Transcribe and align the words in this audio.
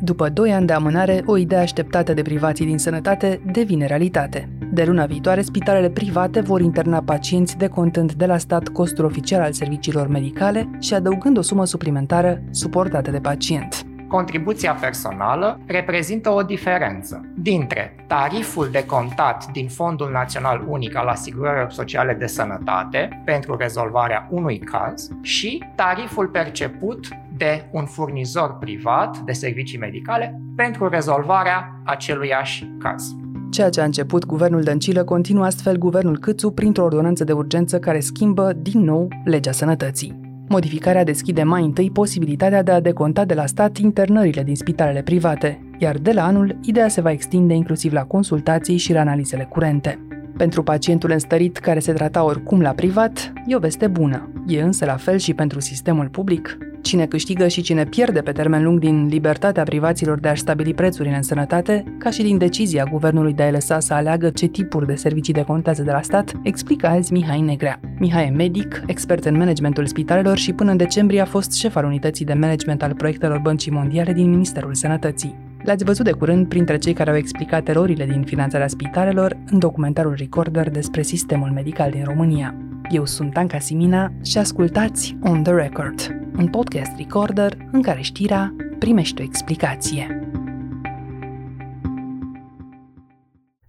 După 0.00 0.28
2 0.28 0.52
ani 0.52 0.66
de 0.66 0.72
amânare, 0.72 1.22
o 1.26 1.36
idee 1.36 1.58
așteptată 1.58 2.14
de 2.14 2.22
privații 2.22 2.66
din 2.66 2.78
sănătate 2.78 3.40
devine 3.52 3.86
realitate. 3.86 4.48
De 4.72 4.84
luna 4.84 5.06
viitoare, 5.06 5.42
spitalele 5.42 5.90
private 5.90 6.40
vor 6.40 6.60
interna 6.60 7.02
pacienți 7.02 7.56
decontând 7.56 8.12
de 8.12 8.26
la 8.26 8.38
stat 8.38 8.68
costul 8.68 9.04
oficial 9.04 9.40
al 9.40 9.52
serviciilor 9.52 10.08
medicale 10.08 10.70
și 10.78 10.94
adăugând 10.94 11.38
o 11.38 11.42
sumă 11.42 11.64
suplimentară 11.64 12.42
suportată 12.50 13.10
de 13.10 13.18
pacient 13.18 13.93
contribuția 14.14 14.72
personală 14.72 15.60
reprezintă 15.66 16.30
o 16.30 16.42
diferență 16.42 17.20
dintre 17.34 18.04
tariful 18.06 18.68
de 18.72 18.86
contat 18.86 19.50
din 19.52 19.68
Fondul 19.68 20.10
Național 20.10 20.64
Unic 20.68 20.96
al 20.96 21.06
Asigurărilor 21.06 21.70
Sociale 21.70 22.12
de 22.12 22.26
Sănătate 22.26 23.22
pentru 23.24 23.56
rezolvarea 23.56 24.28
unui 24.30 24.58
caz 24.58 25.08
și 25.22 25.64
tariful 25.74 26.26
perceput 26.26 27.08
de 27.36 27.68
un 27.70 27.84
furnizor 27.84 28.56
privat 28.58 29.18
de 29.18 29.32
servicii 29.32 29.78
medicale 29.78 30.40
pentru 30.56 30.88
rezolvarea 30.88 31.80
aceluiași 31.84 32.70
caz. 32.78 33.14
Ceea 33.50 33.70
ce 33.70 33.80
a 33.80 33.84
început 33.84 34.26
guvernul 34.26 34.62
Dăncilă 34.62 35.04
continuă 35.04 35.44
astfel 35.44 35.76
guvernul 35.76 36.18
Câțu 36.18 36.50
printr-o 36.50 36.84
ordonanță 36.84 37.24
de 37.24 37.32
urgență 37.32 37.78
care 37.78 38.00
schimbă 38.00 38.52
din 38.52 38.80
nou 38.80 39.08
legea 39.24 39.52
sănătății. 39.52 40.23
Modificarea 40.48 41.04
deschide 41.04 41.42
mai 41.42 41.64
întâi 41.64 41.90
posibilitatea 41.90 42.62
de 42.62 42.70
a 42.70 42.80
deconta 42.80 43.24
de 43.24 43.34
la 43.34 43.46
stat 43.46 43.76
internările 43.76 44.42
din 44.42 44.56
spitalele 44.56 45.02
private, 45.02 45.60
iar 45.78 45.96
de 45.96 46.12
la 46.12 46.24
anul, 46.24 46.58
ideea 46.62 46.88
se 46.88 47.00
va 47.00 47.10
extinde 47.10 47.54
inclusiv 47.54 47.92
la 47.92 48.04
consultații 48.04 48.76
și 48.76 48.92
la 48.92 49.00
analizele 49.00 49.44
curente. 49.50 49.98
Pentru 50.36 50.62
pacientul 50.62 51.10
înstărit 51.10 51.56
care 51.56 51.78
se 51.78 51.92
trata 51.92 52.24
oricum 52.24 52.60
la 52.60 52.70
privat, 52.70 53.32
e 53.46 53.56
o 53.56 53.58
veste 53.58 53.86
bună. 53.86 54.32
E 54.46 54.62
însă 54.62 54.84
la 54.84 54.96
fel 54.96 55.18
și 55.18 55.34
pentru 55.34 55.60
sistemul 55.60 56.08
public. 56.08 56.58
Cine 56.82 57.06
câștigă 57.06 57.48
și 57.48 57.62
cine 57.62 57.84
pierde 57.84 58.20
pe 58.20 58.32
termen 58.32 58.62
lung 58.62 58.78
din 58.78 59.06
libertatea 59.06 59.62
privaților 59.62 60.20
de 60.20 60.28
a-și 60.28 60.40
stabili 60.40 60.74
prețurile 60.74 61.16
în 61.16 61.22
sănătate, 61.22 61.84
ca 61.98 62.10
și 62.10 62.22
din 62.22 62.38
decizia 62.38 62.84
guvernului 62.90 63.32
de 63.32 63.42
a 63.42 63.50
lăsa 63.50 63.80
să 63.80 63.94
aleagă 63.94 64.30
ce 64.30 64.46
tipuri 64.46 64.86
de 64.86 64.94
servicii 64.94 65.32
decontează 65.32 65.82
de 65.82 65.90
la 65.90 66.02
stat, 66.02 66.32
explică 66.42 66.86
azi 66.86 67.12
Mihai 67.12 67.40
Negrea. 67.40 67.80
Mihai 67.98 68.26
e 68.26 68.30
medic, 68.30 68.82
expert 68.86 69.24
în 69.24 69.36
managementul 69.36 69.86
spitalelor 69.86 70.36
și 70.36 70.52
până 70.52 70.70
în 70.70 70.76
decembrie 70.76 71.20
a 71.20 71.24
fost 71.24 71.52
șef 71.52 71.76
al 71.76 71.84
unității 71.84 72.24
de 72.24 72.34
management 72.34 72.82
al 72.82 72.94
proiectelor 72.94 73.38
Băncii 73.38 73.72
Mondiale 73.72 74.12
din 74.12 74.30
Ministerul 74.30 74.74
Sănătății. 74.74 75.53
L-ați 75.64 75.84
văzut 75.84 76.04
de 76.04 76.12
curând 76.12 76.48
printre 76.48 76.78
cei 76.78 76.92
care 76.92 77.10
au 77.10 77.16
explicat 77.16 77.68
erorile 77.68 78.06
din 78.06 78.22
finanțarea 78.22 78.68
spitalelor 78.68 79.38
în 79.46 79.58
documentarul 79.58 80.14
Recorder 80.18 80.70
despre 80.70 81.02
sistemul 81.02 81.50
medical 81.50 81.90
din 81.90 82.04
România. 82.04 82.56
Eu 82.90 83.04
sunt 83.04 83.36
Anca 83.36 83.58
Simina 83.58 84.12
și 84.22 84.38
ascultați 84.38 85.16
On 85.22 85.42
The 85.42 85.52
Record, 85.52 86.16
un 86.36 86.48
podcast 86.48 86.90
Recorder 86.96 87.56
în 87.72 87.82
care 87.82 88.00
știrea 88.00 88.54
primește 88.78 89.22
o 89.22 89.24
explicație. 89.24 90.28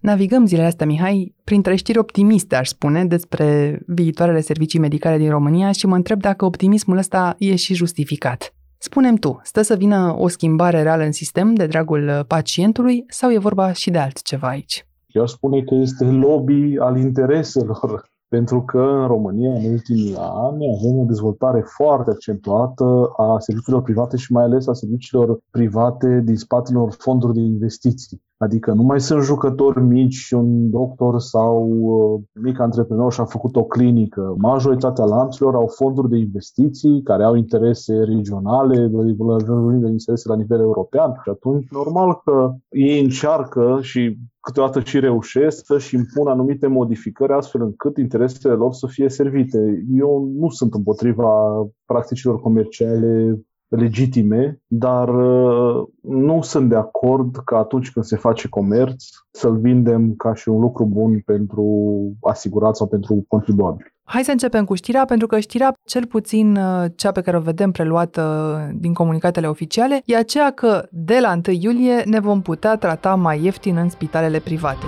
Navigăm 0.00 0.46
zilele 0.46 0.66
astea, 0.66 0.86
Mihai, 0.86 1.34
printre 1.44 1.74
știri 1.74 1.98
optimiste, 1.98 2.56
aș 2.56 2.68
spune, 2.68 3.04
despre 3.04 3.78
viitoarele 3.86 4.40
servicii 4.40 4.78
medicale 4.78 5.18
din 5.18 5.30
România 5.30 5.72
și 5.72 5.86
mă 5.86 5.94
întreb 5.94 6.20
dacă 6.20 6.44
optimismul 6.44 6.96
ăsta 6.96 7.36
e 7.38 7.56
și 7.56 7.74
justificat. 7.74 8.55
Spunem 8.78 9.14
tu, 9.14 9.40
stă 9.42 9.62
să 9.62 9.74
vină 9.74 10.16
o 10.18 10.28
schimbare 10.28 10.82
reală 10.82 11.02
în 11.02 11.12
sistem 11.12 11.54
de 11.54 11.66
dragul 11.66 12.08
uh, 12.08 12.24
pacientului 12.26 13.04
sau 13.08 13.30
e 13.30 13.38
vorba 13.38 13.72
și 13.72 13.90
de 13.90 13.98
altceva 13.98 14.48
aici? 14.48 14.86
Eu 15.06 15.22
aș 15.22 15.30
spune 15.30 15.62
că 15.62 15.74
este 15.74 16.04
lobby 16.04 16.78
al 16.78 16.96
intereselor, 16.98 18.08
pentru 18.34 18.62
că 18.62 18.78
în 18.78 19.06
România, 19.06 19.52
în 19.52 19.64
ultimii 19.64 20.14
ani, 20.18 20.64
avem 20.78 20.98
o 20.98 21.04
dezvoltare 21.04 21.64
foarte 21.76 22.10
accentuată 22.10 23.08
a 23.16 23.38
serviciilor 23.38 23.82
private 23.82 24.16
și 24.16 24.32
mai 24.32 24.44
ales 24.44 24.66
a 24.66 24.72
serviciilor 24.72 25.38
private 25.50 26.20
din 26.24 26.36
spatele 26.36 26.78
unor 26.78 26.94
fonduri 26.98 27.34
de 27.34 27.40
investiții. 27.40 28.22
Adică 28.38 28.72
nu 28.72 28.82
mai 28.82 29.00
sunt 29.00 29.22
jucători 29.22 29.82
mici 29.82 30.14
și 30.14 30.34
un 30.34 30.70
doctor 30.70 31.20
sau 31.20 31.68
uh, 31.68 32.20
mic 32.42 32.60
antreprenor 32.60 33.12
și 33.12 33.20
a 33.20 33.24
făcut 33.24 33.56
o 33.56 33.64
clinică. 33.64 34.34
Majoritatea 34.38 35.04
lanțurilor 35.04 35.54
au 35.54 35.66
fonduri 35.66 36.08
de 36.08 36.16
investiții 36.16 37.02
care 37.02 37.24
au 37.24 37.34
interese 37.34 37.94
regionale, 37.94 38.86
de 38.86 39.88
interese 39.88 40.28
la 40.28 40.36
nivel 40.36 40.60
european 40.60 41.20
și 41.22 41.30
atunci 41.30 41.68
normal 41.70 42.20
că 42.24 42.54
ei 42.68 43.02
încearcă 43.02 43.78
și 43.80 44.18
câteodată 44.40 44.80
și 44.80 45.00
reușesc 45.00 45.64
să-și 45.64 45.94
impună 45.94 46.30
anumite 46.30 46.66
modificări 46.66 47.32
astfel 47.32 47.62
încât 47.62 47.96
interesele 47.96 48.54
lor 48.54 48.72
să 48.72 48.86
fie 48.86 49.08
servite. 49.08 49.84
Eu 49.92 50.32
nu 50.38 50.48
sunt 50.48 50.74
împotriva 50.74 51.28
practicilor 51.84 52.40
comerciale 52.40 53.40
legitime, 53.68 54.60
dar 54.66 55.08
uh, 55.08 55.86
nu 56.00 56.42
sunt 56.42 56.68
de 56.68 56.76
acord 56.76 57.36
că 57.44 57.56
atunci 57.56 57.90
când 57.90 58.04
se 58.04 58.16
face 58.16 58.48
comerț 58.48 59.04
să-l 59.30 59.56
vindem 59.58 60.14
ca 60.16 60.34
și 60.34 60.48
un 60.48 60.60
lucru 60.60 60.84
bun 60.84 61.20
pentru 61.24 61.64
asigurat 62.20 62.76
sau 62.76 62.86
pentru 62.86 63.24
contribuabil. 63.28 63.94
Hai 64.08 64.24
să 64.24 64.30
începem 64.30 64.64
cu 64.64 64.74
știrea, 64.74 65.04
pentru 65.04 65.26
că 65.26 65.38
știrea, 65.38 65.72
cel 65.84 66.06
puțin 66.06 66.56
uh, 66.56 66.84
cea 66.94 67.12
pe 67.12 67.20
care 67.20 67.36
o 67.36 67.40
vedem 67.40 67.70
preluată 67.70 68.56
din 68.74 68.92
comunicatele 68.92 69.46
oficiale, 69.46 70.02
e 70.04 70.16
aceea 70.16 70.50
că 70.50 70.86
de 70.90 71.18
la 71.20 71.40
1 71.46 71.56
iulie 71.60 72.02
ne 72.04 72.20
vom 72.20 72.42
putea 72.42 72.76
trata 72.76 73.14
mai 73.14 73.44
ieftin 73.44 73.76
în 73.76 73.88
spitalele 73.88 74.38
private. 74.38 74.86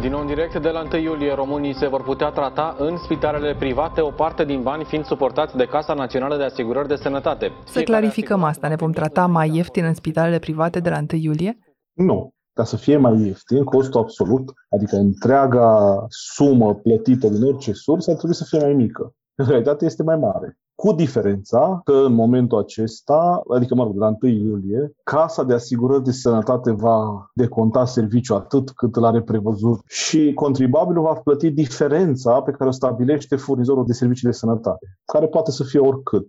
Din 0.00 0.10
nou 0.10 0.20
în 0.20 0.26
direct, 0.26 0.62
de 0.62 0.68
la 0.68 0.82
1 0.92 1.02
iulie, 1.02 1.34
românii 1.34 1.74
se 1.74 1.88
vor 1.88 2.02
putea 2.02 2.30
trata 2.30 2.76
în 2.78 2.96
spitalele 2.96 3.54
private, 3.54 4.00
o 4.00 4.10
parte 4.10 4.44
din 4.44 4.62
bani 4.62 4.84
fiind 4.84 5.04
suportați 5.04 5.56
de 5.56 5.64
Casa 5.64 5.94
Națională 5.94 6.36
de 6.36 6.42
Asigurări 6.42 6.88
de 6.88 6.94
Sănătate. 6.94 7.52
Să 7.64 7.82
clarificăm 7.82 8.42
asta, 8.42 8.68
ne 8.68 8.74
vom 8.74 8.92
trata 8.92 9.26
mai 9.26 9.50
ieftin 9.54 9.84
în 9.84 9.94
spitalele 9.94 10.38
private 10.38 10.80
de 10.80 10.90
la 10.90 10.96
1 10.96 11.20
iulie? 11.20 11.58
Nu. 11.92 12.30
Ca 12.52 12.64
să 12.64 12.76
fie 12.76 12.96
mai 12.96 13.20
ieftin, 13.26 13.64
costul 13.64 14.00
absolut, 14.00 14.52
adică 14.68 14.96
întreaga 14.96 16.04
sumă 16.08 16.74
plătită 16.74 17.28
din 17.28 17.42
orice 17.42 17.72
sursă, 17.72 18.10
ar 18.10 18.16
trebui 18.16 18.34
să 18.34 18.44
fie 18.44 18.58
mai 18.58 18.72
mică. 18.72 19.14
În 19.34 19.46
realitate 19.46 19.84
este 19.84 20.02
mai 20.02 20.16
mare 20.16 20.58
cu 20.80 20.92
diferența 20.92 21.80
că 21.84 21.92
în 21.92 22.12
momentul 22.12 22.58
acesta, 22.58 23.42
adică 23.54 23.74
mă 23.74 23.82
rog, 23.82 23.96
la 23.96 24.16
1 24.20 24.32
iulie, 24.32 24.92
Casa 25.02 25.44
de 25.44 25.54
Asigurări 25.54 26.04
de 26.04 26.10
Sănătate 26.10 26.70
va 26.72 27.30
deconta 27.34 27.84
serviciul 27.84 28.36
atât 28.36 28.70
cât 28.70 28.96
l 28.96 29.04
are 29.04 29.22
prevăzut 29.22 29.80
și 29.86 30.32
contribuabilul 30.34 31.02
va 31.02 31.12
plăti 31.12 31.50
diferența 31.50 32.42
pe 32.42 32.50
care 32.50 32.68
o 32.68 32.72
stabilește 32.72 33.36
furnizorul 33.36 33.86
de 33.86 33.92
servicii 33.92 34.28
de 34.28 34.34
sănătate, 34.34 34.98
care 35.04 35.26
poate 35.26 35.50
să 35.50 35.64
fie 35.64 35.80
oricât. 35.80 36.28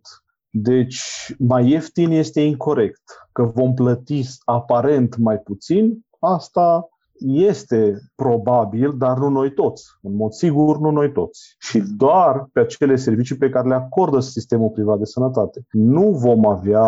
Deci, 0.50 1.02
mai 1.40 1.70
ieftin 1.70 2.12
este 2.12 2.42
incorrect, 2.42 3.02
că 3.32 3.44
vom 3.44 3.74
plăti 3.74 4.28
aparent 4.46 5.18
mai 5.18 5.38
puțin, 5.38 6.06
asta 6.20 6.90
este 7.26 8.00
probabil, 8.16 8.98
dar 8.98 9.18
nu 9.18 9.30
noi 9.30 9.54
toți. 9.54 9.86
În 10.02 10.16
mod 10.16 10.32
sigur, 10.32 10.80
nu 10.80 10.90
noi 10.92 11.12
toți. 11.12 11.56
Și 11.60 11.84
doar 11.98 12.50
pe 12.54 12.60
acele 12.60 12.96
servicii 12.96 13.38
pe 13.38 13.50
care 13.50 13.68
le 13.68 13.74
acordă 13.74 14.20
sistemul 14.20 14.70
privat 14.70 14.98
de 14.98 15.06
sănătate. 15.06 15.66
Nu 15.72 16.10
vom 16.10 16.46
avea 16.48 16.86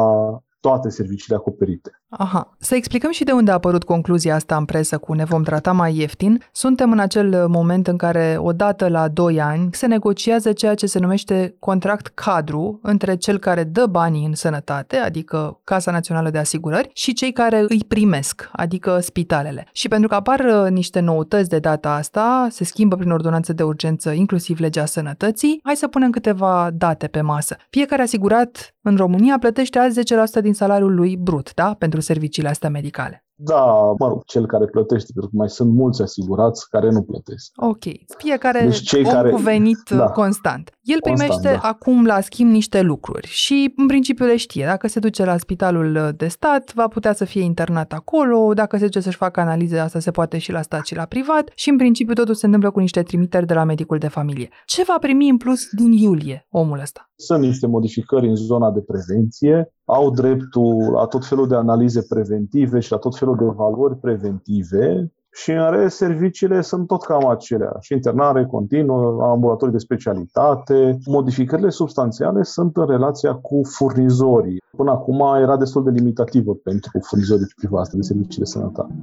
toate 0.63 0.90
serviciile 0.90 1.35
acoperite. 1.35 2.01
Aha. 2.09 2.56
Să 2.59 2.75
explicăm 2.75 3.12
și 3.12 3.24
de 3.24 3.31
unde 3.31 3.51
a 3.51 3.53
apărut 3.53 3.84
concluzia 3.84 4.35
asta 4.35 4.56
în 4.56 4.66
presă 4.66 4.97
cu 4.97 5.13
ne 5.13 5.24
vom 5.24 5.44
trata 5.44 5.72
mai 5.72 5.97
ieftin. 5.97 6.44
Suntem 6.51 6.91
în 6.91 7.00
acel 7.00 7.47
moment 7.47 7.88
în 7.88 7.97
care, 7.97 8.35
odată 8.40 8.88
la 8.88 9.07
2 9.07 9.41
ani, 9.41 9.69
se 9.72 9.85
negociază 9.85 10.51
ceea 10.53 10.75
ce 10.75 10.85
se 10.85 11.00
numește 11.00 11.56
contract 11.59 12.07
cadru 12.07 12.79
între 12.81 13.16
cel 13.16 13.38
care 13.38 13.63
dă 13.63 13.85
banii 13.85 14.25
în 14.25 14.34
sănătate, 14.34 14.96
adică 14.96 15.59
Casa 15.63 15.91
Națională 15.91 16.29
de 16.29 16.38
Asigurări, 16.38 16.90
și 16.94 17.13
cei 17.13 17.31
care 17.31 17.66
îi 17.68 17.84
primesc, 17.88 18.50
adică 18.51 19.00
spitalele. 19.00 19.68
Și 19.72 19.88
pentru 19.88 20.07
că 20.07 20.16
apar 20.16 20.40
uh, 20.40 20.72
niște 20.72 21.00
noutăți 21.00 21.50
de 21.50 21.59
data 21.59 21.94
asta, 21.94 22.47
se 22.50 22.63
schimbă 22.63 22.95
prin 22.95 23.12
ordonanță 23.12 23.53
de 23.53 23.63
urgență 23.63 24.12
inclusiv 24.12 24.59
legea 24.59 24.85
sănătății, 24.85 25.59
hai 25.63 25.75
să 25.75 25.88
punem 25.88 26.09
câteva 26.09 26.69
date 26.74 27.07
pe 27.07 27.22
masă. 27.22 27.56
Fiecare 27.69 28.01
asigurat 28.01 28.72
în 28.85 28.95
România 28.95 29.38
plătește 29.39 29.80
azi 29.80 30.00
10% 30.39 30.41
din 30.41 30.53
salariul 30.53 30.95
lui 30.95 31.18
brut, 31.18 31.53
da? 31.53 31.74
Pentru 31.74 32.00
serviciile 32.00 32.50
astea 32.50 32.69
medicale. 32.69 33.25
Da, 33.45 33.94
mă 34.00 34.07
rog, 34.07 34.24
cel 34.25 34.45
care 34.45 34.66
plătește, 34.66 35.12
pentru 35.13 35.31
că 35.31 35.38
mai 35.38 35.50
sunt 35.50 35.74
mulți 35.74 36.01
asigurați 36.01 36.69
care 36.69 36.90
nu 36.90 37.01
plătesc. 37.01 37.51
Ok. 37.56 37.84
Fiecare 38.18 38.60
deci 38.60 38.81
cei 38.81 39.04
om 39.06 39.12
care... 39.12 39.30
cu 39.30 39.38
venit 39.38 39.90
da. 39.90 40.06
constant. 40.06 40.69
El 40.81 41.00
constant, 41.00 41.30
primește 41.30 41.60
da. 41.62 41.68
acum 41.68 42.06
la 42.06 42.22
schimb 42.22 42.51
niște 42.51 42.81
lucruri 42.81 43.28
și 43.28 43.74
în 43.78 43.88
principiu 43.88 44.25
le 44.25 44.36
știe. 44.36 44.66
Dacă 44.66 44.88
se 44.88 45.00
duce 45.00 45.25
la 45.25 45.38
spitalul 45.38 46.13
de 46.18 46.28
stat, 46.28 46.74
va 46.74 46.88
putea 46.88 47.13
să 47.13 47.25
fie 47.25 47.42
internat 47.42 47.92
acolo, 47.92 48.54
dacă 48.54 48.78
se 48.78 48.84
duce 48.84 49.00
să-și 49.00 49.18
facă 49.18 49.40
analize, 49.40 49.80
asta 49.80 50.00
se 50.00 50.12
poate 50.12 50.38
și 50.38 50.51
la 50.51 50.62
stat 50.62 50.86
și 50.86 50.96
la 50.96 51.06
privat 51.06 51.51
și 51.56 51.69
în 51.69 51.78
principiu 51.78 52.13
totul 52.13 52.34
se 52.34 52.46
întâmplă 52.46 52.72
cu 52.72 52.80
niște 52.80 53.04
trimiteri 53.04 53.46
de 53.46 53.54
la 53.54 53.63
medicul 53.63 53.98
de 53.98 54.07
familie. 54.07 54.50
Ce 54.66 54.84
va 54.88 54.98
primi 55.00 55.30
în 55.30 55.38
plus 55.38 55.62
din 55.72 55.92
iulie 55.92 56.48
omul 56.50 56.80
ăsta? 56.80 57.12
Sunt 57.16 57.42
niște 57.42 57.68
modificări 57.68 58.28
în 58.28 58.36
zona 58.36 58.72
de 58.72 58.81
prevenție, 58.81 59.74
au 59.86 60.12
dreptul 60.12 60.92
la 60.92 61.06
tot 61.06 61.25
felul 61.25 61.48
de 61.48 61.56
analize 61.56 62.01
preventive 62.10 62.80
și 62.80 62.92
la 62.92 62.98
tot 62.98 63.18
felul 63.18 63.32
de 63.35 63.45
valori 63.45 63.97
preventive 63.97 65.12
și 65.33 65.51
în 65.51 65.71
rest 65.71 65.95
serviciile 65.95 66.62
sunt 66.62 66.88
tot 66.88 67.03
cam 67.03 67.27
aceleași. 67.27 67.94
Internare 67.94 68.45
continuă, 68.45 69.24
ambulatorii 69.24 69.74
de 69.74 69.80
specialitate. 69.80 70.97
Modificările 71.06 71.69
substanțiale 71.69 72.44
sunt 72.44 72.77
în 72.77 72.88
relația 72.88 73.33
cu 73.33 73.62
furnizorii. 73.63 74.62
Până 74.77 74.91
acum 74.91 75.35
era 75.41 75.57
destul 75.57 75.83
de 75.83 75.89
limitativă 75.89 76.53
pentru 76.53 77.00
furnizorii 77.01 77.53
privați 77.56 77.95
de 77.95 78.01
servicii 78.01 78.39
de 78.39 78.45
sănătate. 78.45 78.94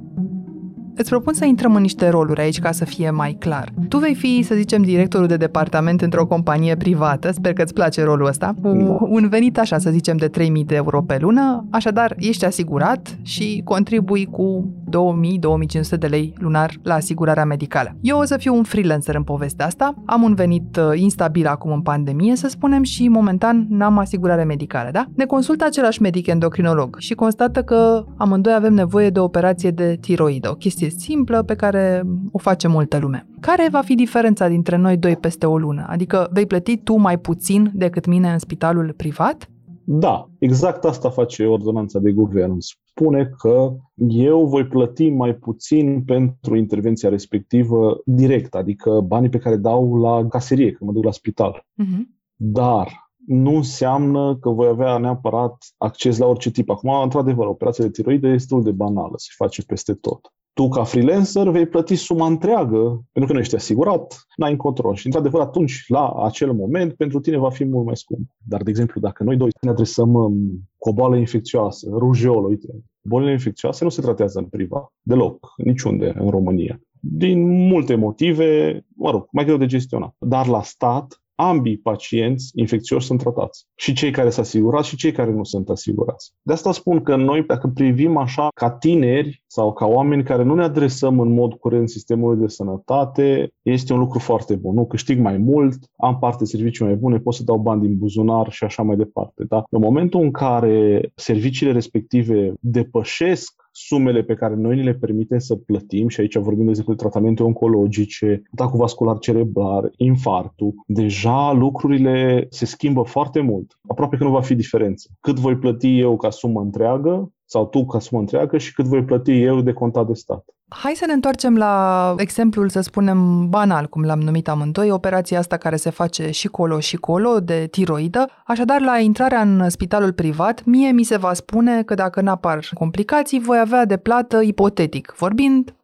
Îți 1.00 1.11
propun 1.11 1.32
să 1.32 1.44
intrăm 1.44 1.75
în 1.75 1.82
niște 1.82 2.08
roluri 2.08 2.41
aici 2.41 2.58
ca 2.58 2.73
să 2.73 2.85
fie 2.85 3.11
mai 3.11 3.37
clar. 3.38 3.73
Tu 3.88 3.99
vei 3.99 4.14
fi, 4.14 4.43
să 4.43 4.55
zicem, 4.55 4.82
directorul 4.82 5.26
de 5.26 5.37
departament 5.37 6.00
într-o 6.00 6.26
companie 6.26 6.76
privată, 6.76 7.32
sper 7.32 7.52
că 7.52 7.62
îți 7.62 7.75
place 7.75 8.02
rolul 8.02 8.26
ăsta, 8.26 8.55
cu 8.62 8.69
da. 8.69 8.99
un 9.00 9.29
venit 9.29 9.58
așa, 9.58 9.79
să 9.79 9.91
zicem, 9.91 10.17
de 10.17 10.29
3000 10.29 10.64
de 10.64 10.75
euro 10.75 11.02
pe 11.02 11.17
lună, 11.20 11.64
așadar 11.70 12.14
ești 12.19 12.44
asigurat 12.44 13.19
și 13.23 13.62
contribui 13.64 14.25
cu 14.25 14.69
2000-2500 14.91 15.99
de 15.99 16.07
lei 16.07 16.33
lunar 16.39 16.75
la 16.83 16.95
asigurarea 16.95 17.45
medicală. 17.45 17.97
Eu 18.01 18.19
o 18.19 18.25
să 18.25 18.37
fiu 18.37 18.55
un 18.55 18.63
freelancer 18.63 19.15
în 19.15 19.23
povestea 19.23 19.67
asta, 19.67 19.95
am 20.07 20.23
un 20.23 20.35
venit 20.35 20.77
uh, 20.77 21.01
instabil 21.01 21.47
acum 21.47 21.73
în 21.73 21.81
pandemie, 21.81 22.37
să 22.37 22.49
spunem, 22.49 22.83
și 22.83 23.09
momentan 23.09 23.67
n-am 23.69 23.99
asigurare 23.99 24.45
medicală, 24.45 24.89
da? 24.93 25.07
Ne 25.15 25.25
consultă 25.25 25.65
același 25.65 26.03
medic 26.03 26.27
endocrinolog 26.27 26.99
și 26.99 27.15
constată 27.15 27.63
că 27.63 28.05
amândoi 28.17 28.55
avem 28.55 28.75
nevoie 28.75 29.11
de 29.11 29.19
o 29.19 29.25
operație 29.25 29.71
de 29.71 29.99
tiroidă, 30.01 30.51
o 30.51 30.55
chestie 30.55 30.91
simplă 30.91 31.43
pe 31.43 31.55
care 31.55 32.03
o 32.33 32.39
face 32.39 32.69
multă 32.69 32.99
lume. 32.99 33.27
Care 33.41 33.69
va 33.71 33.81
fi 33.81 33.95
diferența 33.95 34.49
dintre 34.49 34.77
noi 34.77 34.97
doi 34.97 35.17
peste 35.17 35.47
o 35.47 35.59
lună? 35.59 35.87
Adică 35.89 36.29
vei 36.33 36.47
plăti 36.47 36.77
tu 36.77 36.97
mai 36.97 37.19
puțin 37.19 37.71
decât 37.75 38.07
mine 38.07 38.33
în 38.33 38.39
spitalul 38.39 38.95
privat? 38.97 39.49
Da, 39.85 40.29
exact 40.39 40.85
asta 40.85 41.11
face 41.11 41.47
ordonanța 41.47 41.99
de 41.99 42.13
guvern. 42.13 42.57
Spune 43.00 43.31
că 43.38 43.76
eu 44.08 44.47
voi 44.47 44.67
plăti 44.67 45.11
mai 45.11 45.35
puțin 45.35 46.02
pentru 46.05 46.56
intervenția 46.56 47.08
respectivă 47.08 48.00
direct, 48.05 48.55
adică 48.55 49.00
banii 49.00 49.29
pe 49.29 49.38
care 49.38 49.56
dau 49.56 49.97
la 49.97 50.26
caserie 50.29 50.73
când 50.73 50.91
mă 50.91 50.97
duc 50.97 51.05
la 51.05 51.11
spital. 51.11 51.67
Uh-huh. 51.82 52.00
Dar 52.35 53.12
nu 53.26 53.55
înseamnă 53.55 54.37
că 54.37 54.50
voi 54.50 54.69
avea 54.69 54.99
neapărat 54.99 55.56
acces 55.79 56.19
la 56.19 56.26
orice 56.26 56.50
tip. 56.50 56.70
Acum, 56.70 57.00
într-adevăr, 57.02 57.47
operația 57.47 57.85
de 57.85 57.91
tiroidă 57.91 58.26
este 58.26 58.37
destul 58.37 58.62
de 58.62 58.70
banală, 58.70 59.14
se 59.17 59.31
face 59.37 59.62
peste 59.62 59.94
tot 59.94 60.32
tu 60.52 60.69
ca 60.69 60.85
freelancer 60.85 61.49
vei 61.49 61.67
plăti 61.67 61.94
suma 61.94 62.26
întreagă, 62.26 63.05
pentru 63.12 63.31
că 63.31 63.32
nu 63.32 63.38
ești 63.38 63.55
asigurat, 63.55 64.26
n-ai 64.37 64.56
control. 64.56 64.94
Și 64.94 65.06
într-adevăr 65.06 65.41
atunci, 65.41 65.85
la 65.88 66.11
acel 66.11 66.52
moment, 66.52 66.94
pentru 66.94 67.20
tine 67.20 67.37
va 67.37 67.50
fi 67.50 67.64
mult 67.64 67.87
mai 67.87 67.97
scump. 67.97 68.29
Dar, 68.49 68.62
de 68.62 68.70
exemplu, 68.70 69.00
dacă 69.00 69.25
noi 69.25 69.37
doi 69.37 69.49
ne 69.61 69.70
adresăm 69.70 70.14
um, 70.14 70.69
cu 70.79 70.88
o 70.88 70.93
boală 70.93 71.17
infecțioasă, 71.17 71.88
rujol, 71.93 72.44
uite, 72.44 72.69
bolile 73.02 73.31
infecțioase 73.31 73.85
nu 73.85 73.91
se 73.91 74.00
tratează 74.00 74.38
în 74.38 74.44
privat, 74.44 74.93
deloc, 75.02 75.52
niciunde 75.56 76.12
în 76.19 76.31
România. 76.31 76.81
Din 77.00 77.67
multe 77.67 77.94
motive, 77.94 78.81
mă 78.94 79.11
rog, 79.11 79.29
mai 79.32 79.44
greu 79.44 79.56
de 79.56 79.67
gestionat. 79.67 80.14
Dar 80.19 80.47
la 80.47 80.62
stat, 80.62 81.23
ambii 81.41 81.79
pacienți 81.79 82.51
infecțioși 82.55 83.07
sunt 83.07 83.19
tratați. 83.19 83.67
Și 83.75 83.93
cei 83.93 84.11
care 84.11 84.31
sunt 84.31 84.47
asigurați 84.47 84.89
și 84.89 84.97
cei 84.97 85.13
care 85.13 85.31
nu 85.31 85.45
sunt 85.45 85.69
asigurați. 85.69 86.33
De 86.43 86.53
asta 86.53 86.73
spun 86.73 87.03
că 87.03 87.17
noi, 87.17 87.43
dacă 87.43 87.67
privim 87.75 88.17
așa 88.17 88.49
ca 88.55 88.71
tineri 88.71 89.43
sau 89.47 89.73
ca 89.73 89.87
oameni 89.87 90.23
care 90.23 90.43
nu 90.43 90.55
ne 90.55 90.63
adresăm 90.63 91.21
în 91.21 91.33
mod 91.33 91.55
curent 91.55 91.91
sistemului 91.91 92.41
de 92.41 92.49
sănătate, 92.49 93.53
este 93.63 93.93
un 93.93 93.99
lucru 93.99 94.19
foarte 94.19 94.55
bun. 94.55 94.75
Nu 94.75 94.87
câștig 94.87 95.19
mai 95.19 95.37
mult, 95.37 95.79
am 95.97 96.19
parte 96.19 96.45
servicii 96.45 96.85
mai 96.85 96.95
bune, 96.95 97.19
pot 97.19 97.35
să 97.35 97.45
dau 97.45 97.59
bani 97.59 97.81
din 97.81 97.99
buzunar 97.99 98.51
și 98.51 98.65
așa 98.65 98.83
mai 98.83 98.97
departe. 98.97 99.45
Da? 99.49 99.65
În 99.71 99.81
momentul 99.81 100.21
în 100.21 100.31
care 100.31 101.01
serviciile 101.15 101.73
respective 101.73 102.55
depășesc 102.61 103.60
sumele 103.71 104.23
pe 104.23 104.35
care 104.35 104.55
noi 104.55 104.77
ni 104.77 104.83
le 104.83 104.95
permitem 104.95 105.39
să 105.39 105.57
plătim, 105.57 106.09
și 106.09 106.21
aici 106.21 106.37
vorbim, 106.37 106.65
de 106.65 106.71
exemplu, 106.71 106.95
de 106.95 107.01
tratamente 107.01 107.43
oncologice, 107.43 108.43
atacul 108.53 108.79
vascular 108.79 109.19
cerebral, 109.19 109.93
infartul, 109.97 110.75
deja 110.87 111.53
lucrurile 111.53 112.47
se 112.51 112.67
schimbă 112.67 113.03
foarte 113.03 113.41
mult. 113.41 113.79
Aproape 113.89 114.17
că 114.17 114.25
nu 114.25 114.31
va 114.31 114.41
fi 114.41 114.55
diferență. 114.55 115.09
Cât 115.21 115.39
voi 115.39 115.57
plăti 115.57 115.99
eu 115.99 116.17
ca 116.17 116.31
sumă 116.31 116.61
întreagă, 116.61 117.33
sau 117.45 117.67
tu 117.67 117.85
ca 117.85 117.99
sumă 117.99 118.21
întreagă 118.21 118.59
și 118.59 118.73
cât 118.73 118.85
voi 118.85 119.05
plăti 119.05 119.43
eu 119.43 119.61
de 119.61 119.73
contat 119.73 120.07
de 120.07 120.15
stat. 120.15 120.45
Hai 120.73 120.95
să 120.95 121.07
ne 121.07 121.13
întoarcem 121.13 121.57
la 121.57 122.15
exemplul, 122.17 122.69
să 122.69 122.81
spunem, 122.81 123.49
banal, 123.49 123.87
cum 123.87 124.05
l-am 124.05 124.21
numit 124.21 124.49
amândoi, 124.49 124.91
operația 124.91 125.39
asta 125.39 125.57
care 125.57 125.77
se 125.77 125.91
face 125.91 126.31
și 126.31 126.49
colo 126.49 126.81
și 126.81 126.97
colo, 126.97 127.41
de 127.41 127.67
tiroidă. 127.71 128.27
Așadar, 128.47 128.81
la 128.81 128.99
intrarea 128.99 129.41
în 129.41 129.69
spitalul 129.69 130.13
privat, 130.13 130.65
mie 130.65 130.91
mi 130.91 131.03
se 131.03 131.17
va 131.17 131.33
spune 131.33 131.83
că 131.83 131.95
dacă 131.95 132.21
n-apar 132.21 132.69
complicații, 132.75 133.41
voi 133.41 133.59
avea 133.59 133.85
de 133.85 133.97
plată, 133.97 134.41
ipotetic, 134.41 135.15
vorbind, 135.17 135.75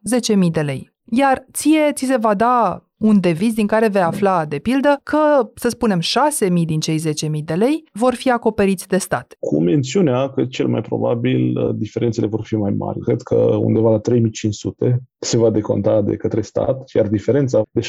10.000 0.45 0.51
de 0.51 0.61
lei. 0.61 0.96
Iar 1.11 1.45
ție 1.51 1.91
ți 1.93 2.05
se 2.05 2.17
va 2.17 2.33
da 2.33 2.81
un 2.97 3.19
deviz 3.19 3.53
din 3.53 3.67
care 3.67 3.87
vei 3.87 4.01
afla, 4.01 4.45
de 4.45 4.59
pildă, 4.59 4.99
că, 5.03 5.51
să 5.55 5.69
spunem, 5.69 5.99
6.000 5.99 6.49
din 6.65 6.79
cei 6.79 6.99
10.000 6.99 7.43
de 7.43 7.53
lei 7.53 7.83
vor 7.93 8.13
fi 8.13 8.31
acoperiți 8.31 8.87
de 8.87 8.97
stat. 8.97 9.35
Cu 9.39 9.61
mențiunea 9.61 10.29
că 10.29 10.45
cel 10.45 10.67
mai 10.67 10.81
probabil 10.81 11.57
uh, 11.57 11.75
diferențele 11.75 12.27
vor 12.27 12.41
fi 12.43 12.55
mai 12.55 12.71
mari. 12.71 12.99
Cred 12.99 13.21
că 13.21 13.35
undeva 13.35 13.91
la 13.91 14.01
3.500 14.89 14.95
se 15.19 15.37
va 15.37 15.49
deconta 15.49 16.01
de 16.01 16.15
către 16.15 16.41
stat, 16.41 16.89
iar 16.95 17.07
diferența 17.07 17.61
de 17.71 17.81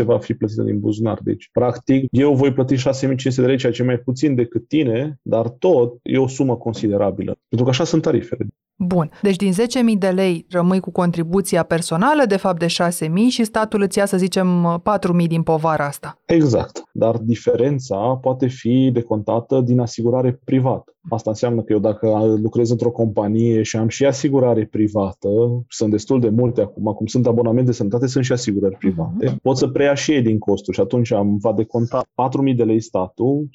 6.500 0.00 0.04
va 0.04 0.18
fi 0.18 0.34
plătită 0.34 0.62
din 0.62 0.80
buzunar. 0.80 1.18
Deci, 1.22 1.48
practic, 1.52 2.06
eu 2.10 2.34
voi 2.34 2.52
plăti 2.52 2.74
6.500 2.74 3.34
de 3.36 3.46
lei, 3.46 3.56
ceea 3.56 3.72
ce 3.72 3.82
mai 3.82 3.98
puțin 3.98 4.34
decât 4.34 4.68
tine, 4.68 5.18
dar 5.22 5.48
tot 5.48 5.98
e 6.02 6.18
o 6.18 6.28
sumă 6.28 6.56
considerabilă. 6.56 7.36
Pentru 7.48 7.66
că 7.66 7.72
așa 7.72 7.84
sunt 7.84 8.02
tarifele. 8.02 8.46
Bun. 8.78 9.10
Deci 9.22 9.36
din 9.36 9.52
10.000 9.52 9.58
de 9.98 10.08
lei 10.08 10.46
rămâi 10.50 10.80
cu 10.80 10.90
contribuția 10.90 11.62
personală, 11.62 12.24
de 12.24 12.36
fapt 12.36 12.58
de 12.58 12.66
6.000 12.66 13.08
și 13.28 13.44
statul 13.44 13.82
îți 13.82 13.98
ia, 13.98 14.06
să 14.06 14.16
zicem, 14.16 14.82
4.000 15.20 15.26
din 15.26 15.42
povara 15.42 15.86
asta. 15.86 16.18
Exact. 16.26 16.82
Dar 16.92 17.16
diferența 17.16 17.96
poate 17.96 18.46
fi 18.46 18.90
decontată 18.92 19.60
din 19.60 19.80
asigurare 19.80 20.40
privată. 20.44 20.95
Asta 21.08 21.30
înseamnă 21.30 21.62
că 21.62 21.72
eu 21.72 21.78
dacă 21.78 22.36
lucrez 22.42 22.70
într-o 22.70 22.90
companie 22.90 23.62
și 23.62 23.76
am 23.76 23.88
și 23.88 24.04
asigurare 24.04 24.66
privată, 24.66 25.28
sunt 25.68 25.90
destul 25.90 26.20
de 26.20 26.28
multe 26.28 26.60
acum, 26.60 26.88
acum 26.88 27.06
sunt 27.06 27.26
abonamente 27.26 27.70
de 27.70 27.72
sănătate, 27.72 28.06
sunt 28.06 28.24
și 28.24 28.32
asigurări 28.32 28.76
private, 28.76 29.30
uh-huh. 29.30 29.42
pot 29.42 29.56
să 29.56 29.68
preia 29.68 29.94
și 29.94 30.12
ei 30.12 30.22
din 30.22 30.38
costuri 30.38 30.76
și 30.76 30.82
atunci 30.82 31.12
am 31.12 31.36
va 31.36 31.52
deconta 31.52 32.02
4.000 32.48 32.56
de 32.56 32.64
lei 32.64 32.80
statul, 32.80 33.48